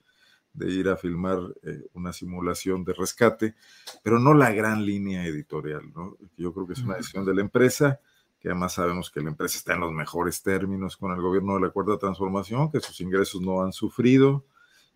[0.54, 3.54] de ir a filmar eh, una simulación de rescate,
[4.02, 6.16] pero no la gran línea editorial, ¿no?
[6.36, 8.00] Yo creo que es una decisión de la empresa
[8.44, 11.62] que además sabemos que la empresa está en los mejores términos con el gobierno de
[11.62, 14.44] la Cuarta Transformación, que sus ingresos no han sufrido,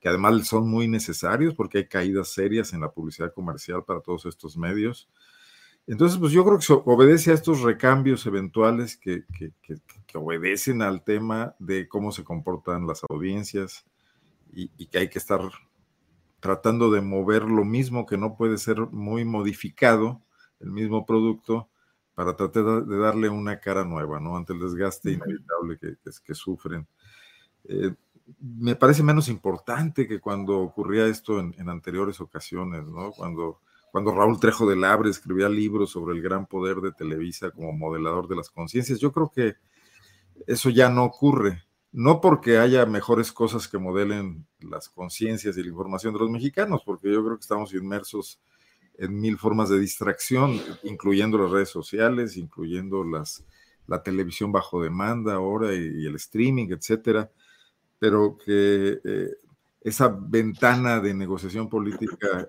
[0.00, 4.26] que además son muy necesarios porque hay caídas serias en la publicidad comercial para todos
[4.26, 5.08] estos medios.
[5.86, 9.80] Entonces, pues yo creo que se obedece a estos recambios eventuales que, que,
[10.12, 13.86] obedecen al tema de cómo se comportan las audiencias
[14.52, 15.40] y, y, que hay que estar
[16.40, 20.22] tratando de mover lo mismo que no puede ser muy modificado,
[20.60, 21.68] el mismo producto,
[22.14, 24.36] para tratar de darle una cara nueva, ¿no?
[24.36, 26.86] Ante el desgaste inevitable que, que sufren.
[27.62, 27.94] Eh,
[28.40, 33.12] me parece menos importante que cuando ocurría esto en, en, anteriores ocasiones, ¿no?
[33.12, 33.60] Cuando,
[33.92, 38.26] cuando Raúl Trejo de Labre escribía libros sobre el gran poder de Televisa como modelador
[38.26, 38.98] de las conciencias.
[38.98, 39.54] Yo creo que
[40.46, 41.64] eso ya no ocurre.
[41.90, 46.82] No porque haya mejores cosas que modelen las conciencias y la información de los mexicanos,
[46.84, 48.40] porque yo creo que estamos inmersos
[48.98, 53.44] en mil formas de distracción, incluyendo las redes sociales, incluyendo las,
[53.86, 57.30] la televisión bajo demanda ahora y, el streaming, etcétera,
[57.98, 59.30] pero que eh,
[59.80, 62.48] esa ventana de negociación política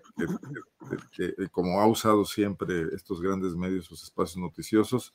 [1.12, 5.14] que, como ha usado siempre estos grandes medios, sus espacios noticiosos,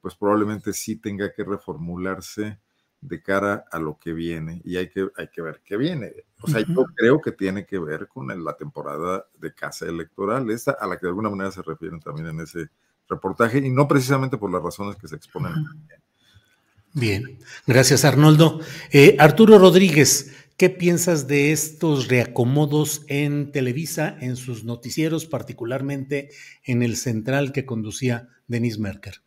[0.00, 2.58] pues probablemente sí tenga que reformularse
[3.00, 6.12] de cara a lo que viene y hay que, hay que ver qué viene.
[6.40, 10.72] O sea, yo creo que tiene que ver con la temporada de casa electoral, esta
[10.72, 12.68] a la que de alguna manera se refieren también en ese
[13.08, 15.52] reportaje y no precisamente por las razones que se exponen.
[16.92, 18.60] Bien, gracias Arnoldo.
[18.90, 26.30] Eh, Arturo Rodríguez, ¿qué piensas de estos reacomodos en Televisa, en sus noticieros, particularmente
[26.64, 29.20] en el central que conducía Denis Merker?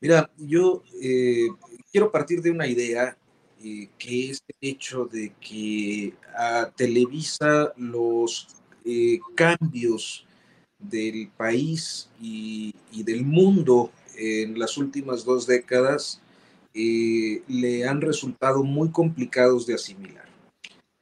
[0.00, 1.48] Mira, yo eh,
[1.90, 3.16] quiero partir de una idea
[3.62, 8.48] eh, que es el hecho de que a Televisa los
[8.84, 10.26] eh, cambios
[10.78, 16.20] del país y, del mundo en las últimas dos décadas
[16.74, 20.28] eh, le han resultado muy complicados de asimilar.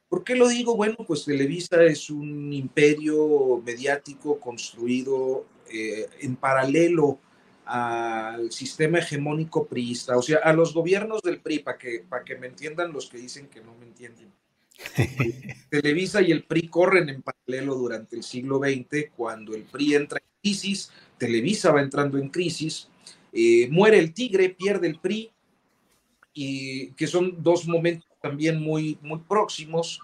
[0.09, 0.75] ¿Por qué lo digo?
[0.75, 7.19] Bueno, pues Televisa es un imperio mediático construido en paralelo
[7.67, 12.35] al sistema hegemónico priista, o sea, a los gobiernos del PRI, para que, para que
[12.37, 14.31] me entiendan los que dicen que no me entienden.
[15.69, 20.19] Televisa y el PRI corren en paralelo durante el siglo XX, cuando el PRI entra
[20.19, 22.89] en crisis, Televisa va entrando en crisis,
[23.33, 25.31] eh, muere el tigre, pierde el PRI,
[26.33, 29.99] y que son dos momentos también muy, muy próximos,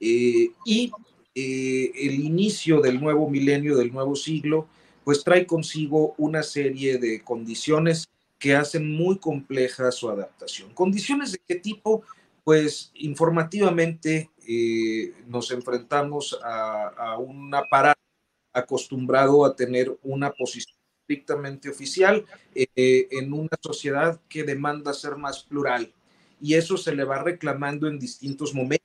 [0.00, 0.90] eh, y
[1.34, 4.68] eh, el inicio del nuevo milenio, del nuevo siglo,
[5.04, 10.72] pues trae consigo una serie de condiciones que hacen muy compleja su adaptación.
[10.74, 12.02] ¿Condiciones de qué tipo?
[12.42, 18.00] Pues informativamente eh, nos enfrentamos a, un aparato
[18.52, 22.24] acostumbrado a tener una posición estrictamente oficial
[22.54, 25.92] eh, en una sociedad que demanda ser más plural
[26.40, 28.84] y eso se le va reclamando en distintos momentos.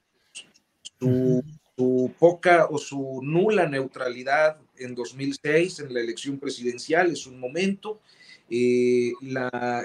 [1.80, 8.02] Su poca o su nula neutralidad en 2006 en la elección presidencial es un momento.
[8.50, 9.14] Eh,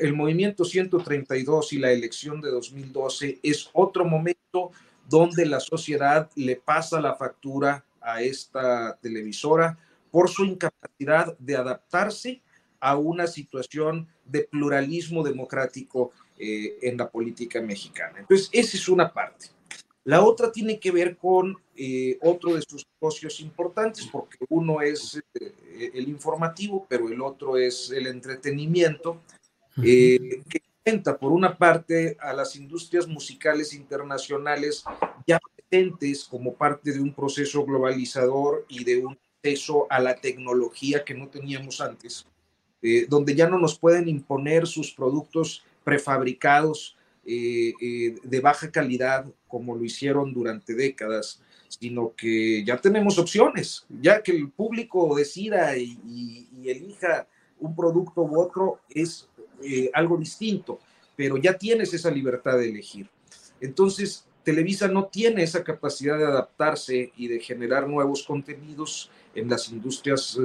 [0.01, 4.73] el movimiento 132 y la elección de 2012 es otro momento
[5.09, 9.79] donde la sociedad le pasa la factura a esta televisora
[10.11, 12.43] por su incapacidad de adaptarse
[12.81, 18.19] a una situación de pluralismo democrático eh, en la política mexicana.
[18.19, 19.54] Entonces, esa es una parte.
[20.05, 25.21] La otra tiene que ver con eh, otro de sus negocios importantes, porque uno es
[25.41, 29.23] eh, el informativo, pero el otro es el entretenimiento,
[29.83, 34.85] eh, que cuenta por una parte a las industrias musicales internacionales
[35.27, 41.03] ya presentes como parte de un proceso globalizador y de un acceso a la tecnología
[41.03, 42.27] que no teníamos antes,
[43.09, 46.97] donde ya no nos pueden imponer sus productos prefabricados
[47.27, 53.87] eh, eh, de baja calidad como lo hicieron durante décadas, sino que ya tenemos opciones,
[53.89, 57.27] ya que el público decida y, elija
[57.59, 59.29] un producto u otro es
[59.63, 60.81] eh, algo distinto,
[61.17, 63.09] pero ya tienes esa libertad de elegir.
[63.61, 69.71] Entonces, Televisa no tiene esa capacidad de adaptarse y de generar nuevos contenidos en las
[69.71, 70.39] industrias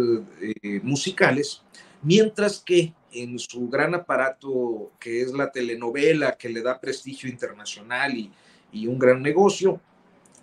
[0.84, 1.62] musicales,
[2.02, 8.16] mientras que en su gran aparato que es la telenovela, que le da prestigio internacional
[8.16, 8.32] y,
[8.88, 9.82] un gran negocio,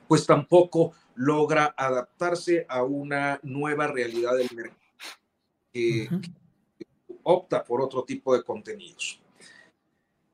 [0.09, 4.81] pues tampoco logra adaptarse a una nueva realidad del mercado,
[5.73, 6.09] que,
[7.23, 9.21] opta por otro tipo de contenidos.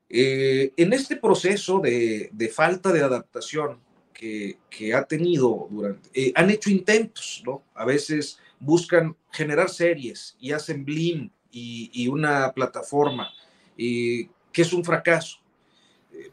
[0.09, 3.79] Eh, en este proceso de, falta de adaptación
[4.13, 4.57] que,
[4.95, 7.63] ha tenido durante, eh, han hecho intentos, ¿no?
[7.73, 13.29] A veces buscan generar series y hacen blim y, una plataforma,
[13.77, 14.27] que
[14.61, 15.37] es un fracaso.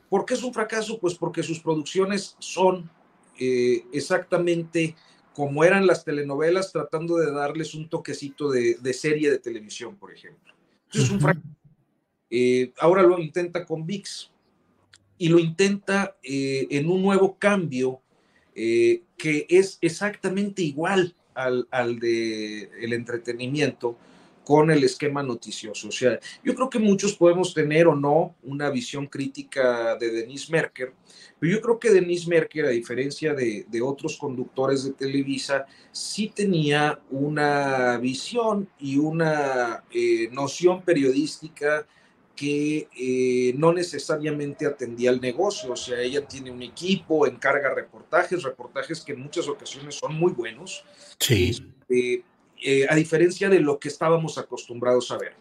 [0.09, 0.99] ¿Por qué es un fracaso?
[0.99, 2.91] Pues porque sus producciones son
[3.39, 4.97] eh, exactamente
[5.35, 10.55] como eran las telenovelas, tratando de darles un toquecito de, serie de televisión, por ejemplo.
[10.93, 11.21] es un
[12.31, 14.31] eh, ahora lo intenta con VIX
[15.19, 18.01] y lo intenta eh, en un nuevo cambio
[18.55, 23.97] eh, que es exactamente igual al, al de el entretenimiento
[24.51, 25.87] con el esquema noticioso.
[25.87, 30.51] O sea, yo creo que muchos podemos tener o no una visión crítica de Denise
[30.51, 30.93] Merker,
[31.39, 36.33] pero yo creo que Denise Merker, a diferencia de, de otros conductores de Televisa, sí
[36.35, 39.85] tenía una visión y una
[40.33, 41.87] noción periodística
[42.35, 48.43] que eh, no necesariamente atendía el negocio, o sea, ella tiene un equipo, encarga reportajes,
[48.43, 50.85] reportajes que en muchas ocasiones son muy buenos.
[51.21, 51.51] Sí.
[51.51, 52.25] Este,
[52.63, 55.35] eh, a diferencia de lo que estábamos acostumbrados a ver.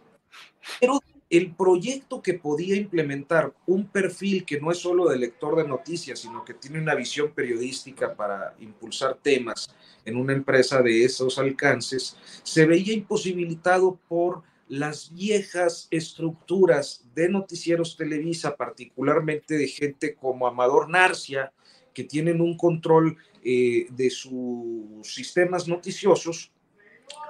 [0.80, 1.00] Pero
[1.30, 6.20] el proyecto que podía implementar un perfil que no es solo de lector de noticias,
[6.20, 9.74] sino que tiene una visión periodística para impulsar temas
[10.06, 17.96] en una empresa de esos alcances, se veía imposibilitado por las viejas estructuras de noticieros
[17.96, 21.52] Televisa, particularmente de gente como Amador Narcia,
[21.94, 26.52] que tienen un control eh, de sus sistemas noticiosos,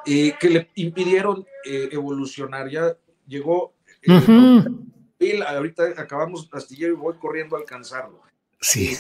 [0.06, 2.70] eh, que le impidieron eh, evolucionar.
[2.70, 2.96] Ya
[3.28, 3.74] llegó,
[5.48, 8.22] ahorita acabamos astillero y voy corriendo a alcanzarlo.
[8.62, 8.96] Sí.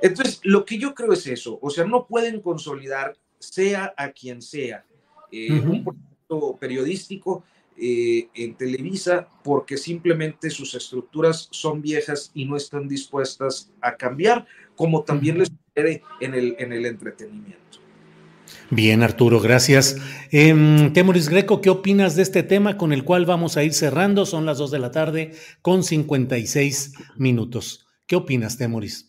[0.00, 4.40] entonces, lo que yo creo es eso, o sea, no pueden consolidar, sea a quien
[4.40, 4.84] sea,
[5.30, 5.84] un
[6.58, 7.44] periodístico
[7.78, 14.46] eh, en Televisa porque simplemente sus estructuras son viejas y no están dispuestas a cambiar,
[14.74, 17.65] como también les sucede en el, en el entretenimiento.
[18.70, 19.96] Bien, Arturo, gracias.
[20.32, 24.26] Eh, Temoris Greco, ¿qué opinas de este tema con el cual vamos a ir cerrando?
[24.26, 25.32] Son las 2 de la tarde
[25.62, 27.86] con 56 minutos.
[28.06, 29.08] ¿Qué opinas, Temoris?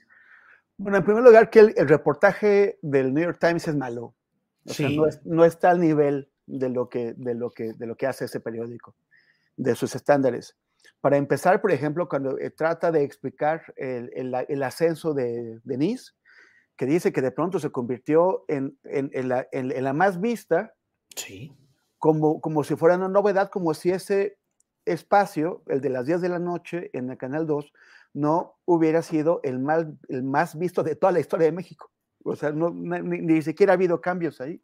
[0.78, 4.16] Bueno, en primer lugar, que el, reportaje del New York Times es malo.
[4.66, 7.96] O sea, no, no, está al nivel de lo que, de lo que, de lo
[7.96, 8.96] que hace ese periódico,
[9.56, 10.56] de sus estándares.
[11.02, 16.14] Para empezar, por ejemplo, cuando eh, trata de explicar el, el, ascenso de Denise,
[16.78, 20.74] que dice que de pronto se convirtió en, en, en la, la, más vista,
[21.16, 21.52] sí.
[21.98, 24.38] como, como si fuera una novedad, como si ese
[24.86, 27.74] espacio, el de las 10 de la noche en el Canal 2,
[28.14, 31.92] no hubiera sido el más, el más visto de toda la historia de México.
[32.24, 34.62] O sea, no, ni, ni siquiera ha habido cambios ahí.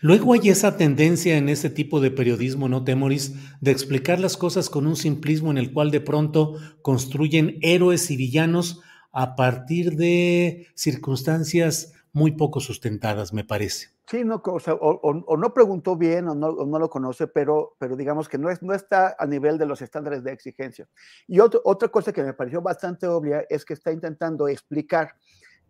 [0.00, 3.34] Luego hay esa tendencia en este tipo de periodismo, ¿no, Temoris?
[3.60, 8.16] De explicar las cosas con un simplismo en el cual de pronto construyen héroes y
[8.16, 8.82] villanos
[9.12, 13.88] a partir de circunstancias muy poco sustentadas, me parece.
[14.06, 18.50] Sí, no, o, no preguntó bien o no, lo conoce, pero, pero digamos que no,
[18.50, 20.88] es, no está a nivel de los estándares de exigencia.
[21.28, 25.14] Y otra cosa que me pareció bastante obvia es que está intentando explicar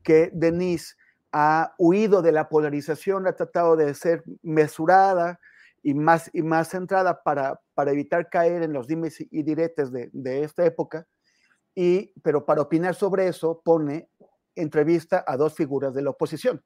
[0.03, 0.95] que Denise
[1.32, 5.38] ha huido de la polarización, ha tratado de ser mesurada
[5.82, 10.09] y más, y más centrada para, para evitar caer en los dimes y diretes de,
[10.14, 11.07] de esta época,
[11.74, 14.08] y, pero para opinar sobre eso pone
[14.54, 16.62] entrevista a dos figuras de la oposición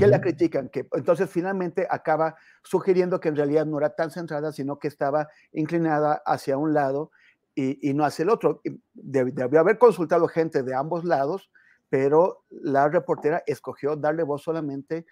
[0.00, 2.34] que la critican, que entonces finalmente acaba
[2.64, 7.12] sugiriendo que en realidad no era tan centrada, sino que estaba inclinada hacia un lado
[7.54, 8.62] y, y no hacia el otro.
[8.94, 11.50] Debió haber consultado gente de ambos lados
[11.88, 15.06] pero la reportera escogió darle voz solamente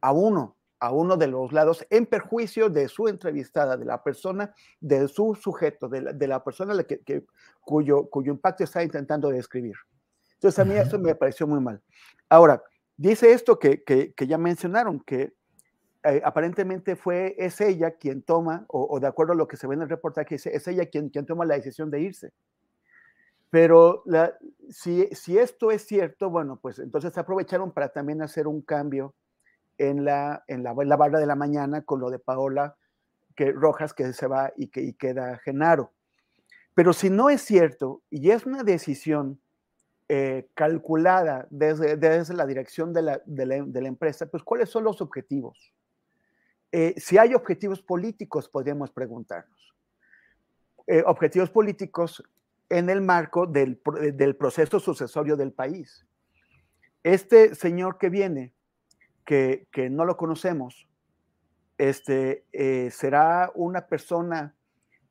[0.00, 4.54] a uno, a uno de los lados, en perjuicio de su entrevistada, de la persona,
[4.80, 7.24] de su sujeto, de la, persona que,
[7.60, 9.74] cuyo, cuyo impacto está intentando describir.
[10.34, 11.82] Entonces a mí eso me pareció muy mal.
[12.28, 12.62] Ahora,
[12.96, 15.34] dice esto que, ya mencionaron, que
[16.04, 19.74] eh, aparentemente fue, es ella quien toma, o, de acuerdo a lo que se ve
[19.74, 22.32] en el reportaje, es, ella quien, quien toma la decisión de irse.
[23.50, 24.04] Pero
[24.68, 29.14] si, esto es cierto, bueno, pues entonces aprovecharon para también hacer un cambio
[29.78, 32.76] en la, en la, barra de la mañana con lo de Paola
[33.34, 35.92] que, Rojas que se va y que queda Genaro.
[36.74, 39.40] Pero si no es cierto y es una decisión
[40.08, 45.00] eh, calculada desde, desde, la dirección de la, de, la, empresa, pues ¿cuáles son los
[45.00, 45.74] objetivos?
[46.72, 49.74] Eh, si hay objetivos políticos, podríamos preguntarnos.
[50.86, 52.22] Eh, objetivos políticos
[52.70, 53.80] en el marco del,
[54.14, 56.06] del, proceso sucesorio del país.
[57.02, 58.54] Este señor que viene,
[59.28, 60.88] que, no lo conocemos,
[61.76, 64.54] este, eh, será una persona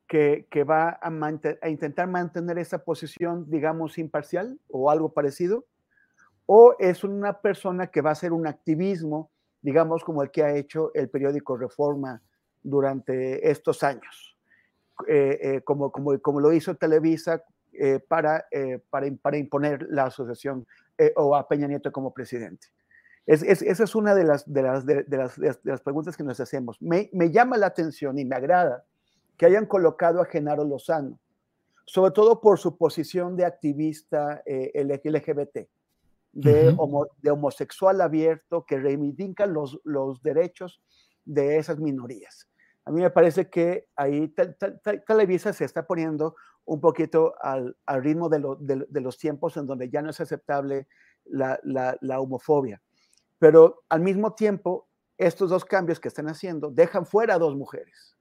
[0.07, 5.65] que, que va a, intentar mantener esa posición, digamos, imparcial o algo parecido,
[6.47, 9.29] o es una persona que va a hacer un activismo,
[9.61, 12.19] digamos, como el que ha hecho el periódico Reforma
[12.63, 14.35] durante estos años.
[15.07, 17.43] Eh, eh, como, como, como, lo hizo Televisa
[18.07, 18.47] para,
[18.89, 20.65] para, para, imponer la asociación
[21.15, 22.69] o a Peña Nieto como presidente.
[23.27, 26.39] Es, esa es una de las, de las, de, las, de las, preguntas que nos
[26.39, 26.81] hacemos.
[26.81, 28.85] Me, me, llama la atención y me agrada
[29.35, 31.19] que hayan colocado a Genaro Lozano,
[31.85, 35.67] sobre todo por su posición de activista eh, LGBT,
[36.31, 36.77] de,
[37.21, 40.81] de, homosexual abierto que reivindica los, los derechos
[41.25, 42.47] de esas minorías.
[42.85, 44.33] A mí me parece que ahí
[45.05, 49.67] Televisa se está poniendo un poquito al, al ritmo de, lo, de, los tiempos en
[49.67, 50.87] donde ya no es aceptable
[51.25, 52.81] la, la, la homofobia.
[53.39, 58.15] Pero al mismo tiempo, estos dos cambios que están haciendo dejan fuera a dos mujeres.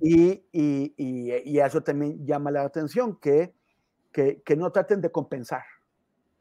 [0.00, 3.54] y, y, y, eso también llama la atención, que,
[4.10, 5.64] que, que no traten de compensar,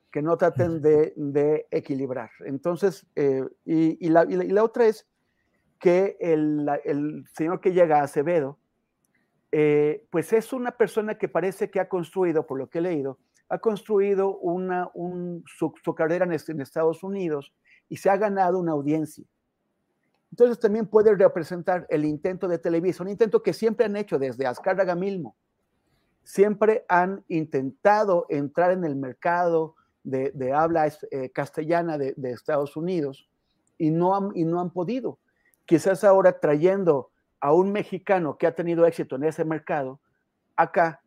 [0.10, 2.30] que no traten de, de equilibrar.
[2.45, 5.05] Entonces, eh, y, la, y, la, otra es
[5.80, 8.58] que el, el, señor que llega a Acevedo,
[9.51, 13.20] eh, pues es una persona que parece que ha construido, por lo que he leído,
[13.50, 14.91] ha construido una,
[15.45, 17.54] su, carrera en, Estados Unidos
[17.89, 19.26] y se ha ganado una audiencia.
[20.32, 24.45] Entonces también puede representar el intento de Televisa, un intento que siempre han hecho desde
[24.45, 25.36] Azcárraga mismo.
[26.24, 33.30] Siempre han intentado entrar en el mercado de, habla eh, castellana de, Estados Unidos
[33.78, 35.20] y no, y no han podido.
[35.66, 40.02] Quizás ahora trayendo a un mexicano que ha tenido éxito en ese mercado,
[40.56, 41.02] acá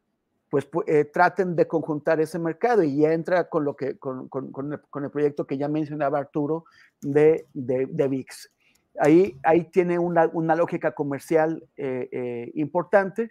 [0.50, 4.72] pues eh, traten de conjuntar ese mercado y ya entra con, lo que, con, con,
[4.72, 6.64] el, proyecto que ya mencionaba Arturo
[7.00, 8.50] de, de, de VIX.
[8.98, 13.30] Ahí, ahí tiene una, una lógica comercial eh, eh, importante,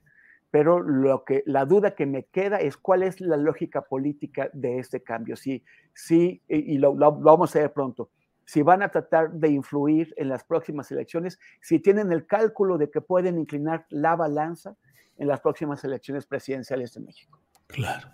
[0.50, 4.80] pero lo que, la duda que me queda es cuál es la lógica política de
[4.80, 5.36] este cambio.
[5.36, 5.64] Si,
[5.94, 8.10] si y lo, lo, vamos a ver pronto,
[8.46, 12.90] si van a tratar de influir en las próximas elecciones, si tienen el cálculo de
[12.90, 14.76] que pueden inclinar la balanza
[15.20, 17.40] en las próximas elecciones presidenciales de México.
[17.68, 18.10] Claro.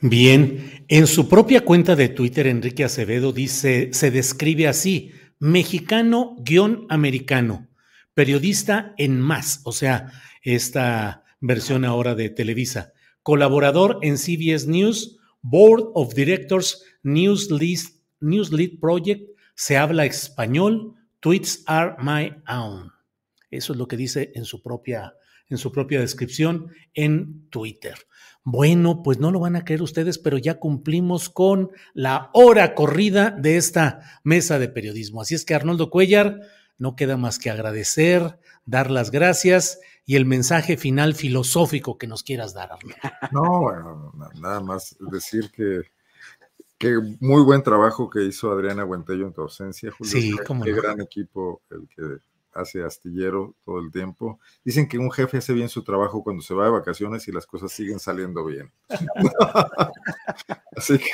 [0.00, 7.66] Bien, en su propia cuenta de Twitter, Enrique Acevedo dice, se describe así, mexicano-americano,
[8.14, 12.92] periodista en más, o sea, esta versión ahora de Televisa,
[13.24, 17.48] colaborador en CBS News, Board of Directors, News
[18.20, 22.92] News Lead Project, se habla español, tweets are my own.
[23.50, 25.14] Eso es lo que dice en su propia
[25.52, 27.94] en su propia descripción en Twitter.
[28.44, 33.30] Bueno, pues no lo van a creer ustedes, pero ya cumplimos con la hora corrida
[33.30, 35.20] de esta mesa de periodismo.
[35.20, 36.40] Así es que Arnoldo Cuellar,
[36.76, 42.24] no queda más que agradecer, dar las gracias y el mensaje final filosófico que nos
[42.24, 42.96] quieras dar, Arnoldo.
[43.32, 45.82] No, bueno, nada más decir que,
[46.78, 50.12] que muy buen trabajo que hizo Adriana Buentello en tu ausencia, Julio.
[50.12, 52.18] Sí, como Qué gran equipo el que
[52.54, 54.38] hace astillero todo el tiempo.
[54.64, 57.46] Dicen que un jefe hace bien su trabajo cuando se va de vacaciones y las
[57.46, 58.70] cosas siguen saliendo bien.
[60.76, 61.10] Así que.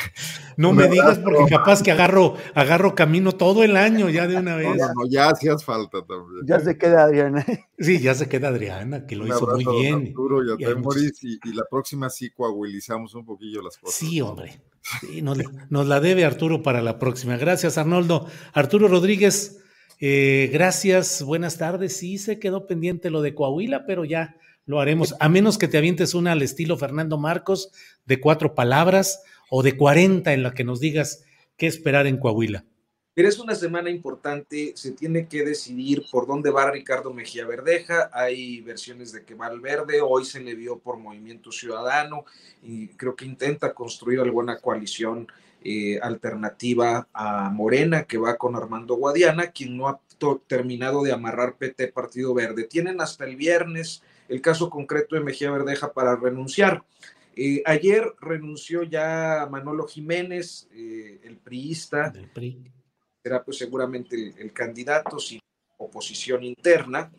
[0.57, 4.57] No me digas porque capaz que agarro, agarro camino todo el año ya de una
[4.57, 4.77] vez.
[4.77, 6.47] No, no, ya hacías falta también.
[6.47, 7.45] Ya se queda Adriana.
[7.81, 10.09] Sí, ya se queda Adriana, que lo hizo muy bien.
[10.09, 10.71] Arturo y, a
[11.23, 13.95] y, y, la próxima sí coagulizamos un poquillo las cosas.
[13.95, 14.61] Sí, hombre.
[15.23, 15.39] nos,
[15.71, 17.37] nos la debe Arturo para la próxima.
[17.37, 18.27] Gracias, Arnoldo.
[18.53, 19.63] Arturo Rodríguez.
[20.01, 21.97] Eh, gracias, buenas tardes.
[21.97, 25.17] Sí, se quedó pendiente lo de Coahuila, pero ya lo haremos.
[25.19, 27.73] A menos que te avientes una al estilo Fernando Marcos
[28.05, 31.25] de cuatro palabras o de cuarenta en la que nos digas
[31.57, 32.65] qué esperar en Coahuila.
[33.15, 38.09] Pero es una semana importante, se tiene que decidir por dónde va Ricardo Mejía Verdeja.
[38.13, 42.25] Hay versiones de que va al verde, hoy se le vio por Movimiento Ciudadano
[42.63, 45.27] y creo que intenta construir alguna coalición
[45.63, 50.01] eh, alternativa a Morena, que va con Armando Guadiana, quien no ha
[50.47, 52.65] terminado de amarrar PT Partido Verde.
[52.65, 56.85] Tienen hasta el viernes el caso concreto de Mejía Verdeja para renunciar.
[57.35, 62.13] Eh, ayer renunció ya Manolo Jiménez, eh, el priista.
[63.23, 65.41] Será pues seguramente el, candidato sin
[65.77, 67.11] oposición interna.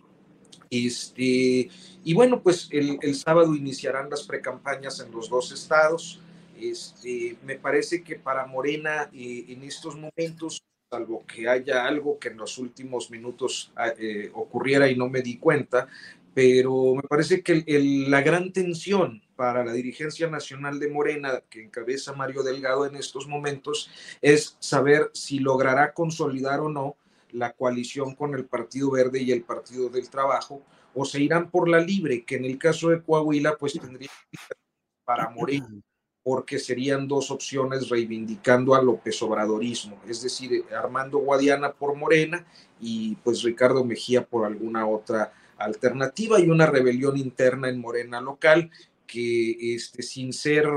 [0.69, 1.69] Este,
[2.03, 6.21] y bueno, pues el, el sábado iniciarán las precampañas en los dos estados.
[6.61, 12.29] Este, me parece que para Morena eh, en estos momentos, salvo que haya algo que
[12.29, 15.87] en los últimos minutos ah, eh, ocurriera y no me di cuenta,
[16.33, 17.63] pero me parece que
[18.07, 23.27] la gran tensión para la dirigencia nacional de Morena, que encabeza Mario Delgado en estos
[23.27, 23.89] momentos,
[24.21, 26.97] es saber si logrará consolidar o no
[27.31, 30.61] la coalición con el Partido Verde y el Partido del Trabajo,
[30.93, 34.09] o se irán por la libre, que en el caso de Coahuila, pues tendría
[35.05, 35.67] para Morena
[36.29, 42.45] porque serían dos opciones reivindicando a López Obradorismo, es decir, Armando Guadiana por Morena
[42.79, 48.69] y pues Ricardo Mejía por alguna otra alternativa y una rebelión interna en Morena local
[49.07, 50.67] que este, sin ser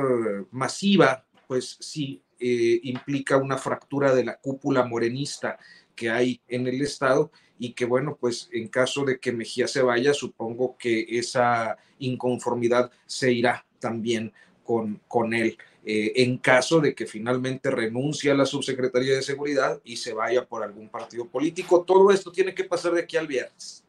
[0.52, 5.58] masiva, pues sí eh, implica una fractura de la cúpula morenista
[5.94, 9.82] que hay en el Estado y que bueno, pues en caso de que Mejía se
[9.82, 14.32] vaya, supongo que esa inconformidad se irá también
[14.64, 15.56] con, con él.
[15.84, 20.46] Eh, en caso de que finalmente renuncie a la subsecretaría de seguridad y se vaya
[20.46, 21.82] por algún partido político.
[21.82, 23.84] Todo esto tiene que pasar de aquí al viernes.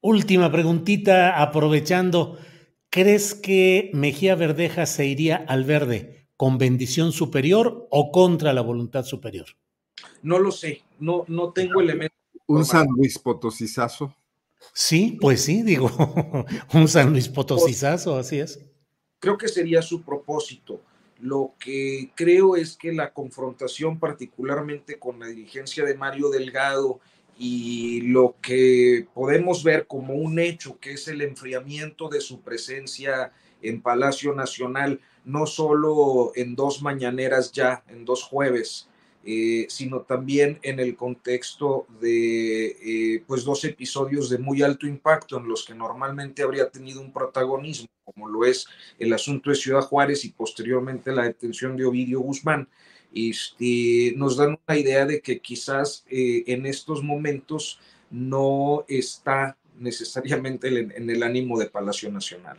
[0.00, 2.38] Última preguntita, aprovechando,
[2.88, 9.04] ¿crees que Mejía Verdeja se iría al verde con bendición superior o contra la voluntad
[9.04, 9.46] superior?
[10.22, 12.16] No lo sé, no, no tengo elementos.
[12.46, 14.14] ¿Un San Luis Potosizazo?
[14.72, 15.90] Sí, pues sí, digo,
[16.74, 18.60] un San Luis Potosizazo, así es.
[19.20, 20.80] Creo que sería su propósito.
[21.20, 27.00] Lo que creo es que la confrontación particularmente con la dirigencia de Mario Delgado
[27.36, 33.32] y lo que podemos ver como un hecho, que es el enfriamiento de su presencia
[33.62, 38.87] en Palacio Nacional, no solo en dos mañaneras ya, en dos jueves,
[39.30, 45.36] eh, sino también en el contexto de eh, pues dos episodios de muy alto impacto
[45.36, 48.66] en los que normalmente habría tenido un protagonismo, como lo es
[48.98, 52.70] el asunto de Ciudad Juárez y posteriormente la detención de Ovidio Guzmán.
[53.14, 60.68] Este, nos dan una idea de que quizás eh, en estos momentos no está necesariamente
[60.68, 62.56] en, en, el ánimo de Palacio Nacional.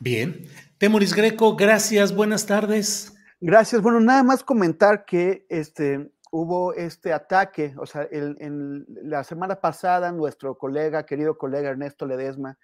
[0.00, 0.48] Bien.
[0.78, 3.12] Temoris Greco, gracias, buenas tardes.
[3.44, 3.82] Gracias.
[3.82, 9.60] Bueno, nada más comentar que este, hubo este ataque, o sea, el, en la semana
[9.60, 12.56] pasada nuestro colega, querido colega Ernesto Ledesma,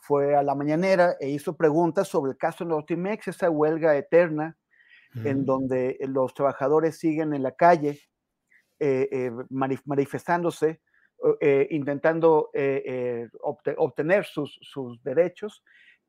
[0.00, 4.56] fue a la mañanera e hizo preguntas sobre el caso Notimex, esa huelga eterna
[5.12, 5.24] mm.
[5.24, 8.00] en donde los trabajadores siguen en la calle
[8.80, 10.80] eh, eh, manifestándose,
[11.40, 13.28] eh, intentando eh,
[13.76, 15.62] obtener sus, sus derechos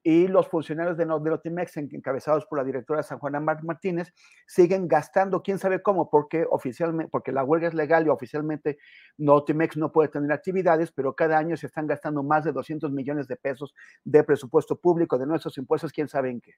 [0.08, 4.14] y los funcionarios de, Notimex, encabezados por la directora San Juana Martínez,
[4.46, 8.78] siguen gastando, quién sabe cómo, porque oficialmente, porque la huelga es legal y oficialmente
[9.18, 13.28] Notimex no puede tener actividades, pero cada año se están gastando más de 200 millones
[13.28, 16.54] de pesos de presupuesto público, de nuestros impuestos, quién sabe en qué.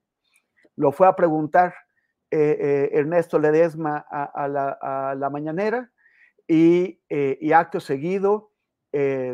[0.75, 1.73] Lo fue a preguntar
[2.29, 5.89] eh, eh, Ernesto Ledesma a, la, mañanera
[6.45, 8.51] y, eh, y acto seguido,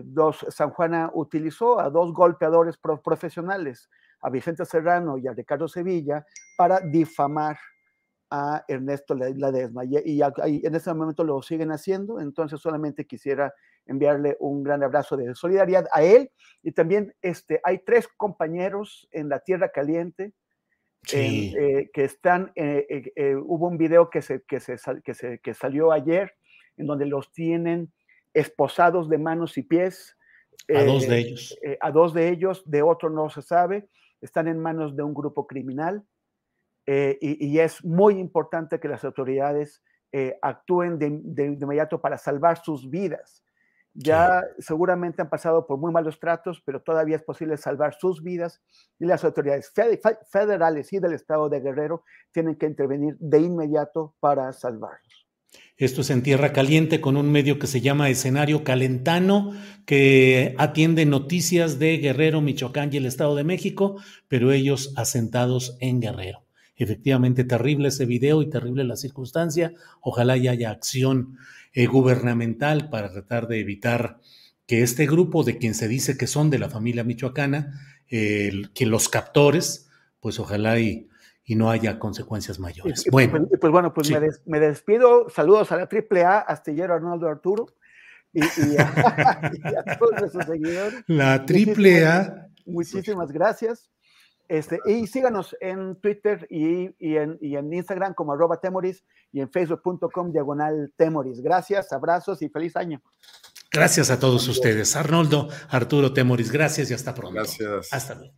[0.03, 3.89] dos, San Juana utilizó a dos golpeadores profesionales,
[4.23, 6.25] a Vicente Serrano y a Ricardo Sevilla
[6.57, 7.57] para difamar
[8.29, 9.85] a Ernesto Ledesma.
[9.85, 13.53] Y, y, y, en este momento lo siguen haciendo, entonces solamente quisiera
[13.85, 16.31] enviarle un gran abrazo de solidaridad a él.
[16.63, 20.33] Y también este, hay tres compañeros en la Tierra Caliente
[21.03, 21.53] sí.
[21.55, 25.53] eh, que están, eh, eh, hubo un video que, se, que, se, que, se, que
[25.53, 26.33] salió ayer
[26.77, 27.93] en donde los tienen
[28.33, 30.17] esposados de manos y pies.
[30.73, 31.59] A dos de ellos.
[31.81, 33.89] a dos de ellos, de otro no se sabe
[34.23, 36.05] están en manos de un grupo criminal
[36.85, 42.01] eh, y, y, es muy importante que las autoridades eh, actúen de, de, de, inmediato
[42.01, 43.43] para salvar sus vidas.
[43.93, 44.63] Ya sí.
[44.63, 48.61] seguramente han pasado por muy malos tratos, pero todavía es posible salvar sus vidas
[48.99, 49.71] y las autoridades
[50.29, 55.22] federales y del estado de Guerrero tienen que intervenir de inmediato para salvarlos.
[55.77, 59.53] Esto es en Tierra Caliente con un medio que se llama Escenario Calentano,
[59.85, 65.99] que atiende noticias de Guerrero, Michoacán y el Estado de México, pero ellos asentados en
[65.99, 66.45] Guerrero.
[66.75, 69.73] Efectivamente, terrible ese video y terrible la circunstancia.
[69.99, 71.37] Ojalá y haya acción
[71.73, 74.19] eh, gubernamental para tratar de evitar
[74.67, 79.09] que este grupo de quien se dice que son de la familia michoacana, que los
[79.09, 79.89] captores,
[80.19, 81.07] pues ojalá y
[81.45, 83.05] y no haya consecuencias mayores.
[83.05, 84.13] Y, bueno, pues, pues, bueno, pues sí.
[84.13, 85.29] me, des, me, despido.
[85.29, 87.67] Saludos a la AAA, Astillero Arnoldo Arturo
[88.31, 91.03] y, y, a, y a, todos nuestros seguidores.
[91.07, 91.43] La AAA.
[91.45, 92.33] Muchísimas,
[92.65, 93.89] muchísimas gracias.
[94.47, 99.41] Este, y síganos en Twitter y, y, en, y en Instagram como arroba temoris y
[99.41, 101.41] en facebook.com diagonal temoris.
[101.41, 103.01] Gracias, abrazos y feliz año.
[103.71, 104.95] Gracias a todos ustedes.
[104.95, 107.33] Arnoldo, Arturo Temoris, gracias y hasta pronto.
[107.33, 107.91] Gracias.
[107.91, 108.35] Hasta luego.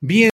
[0.00, 0.35] Bien.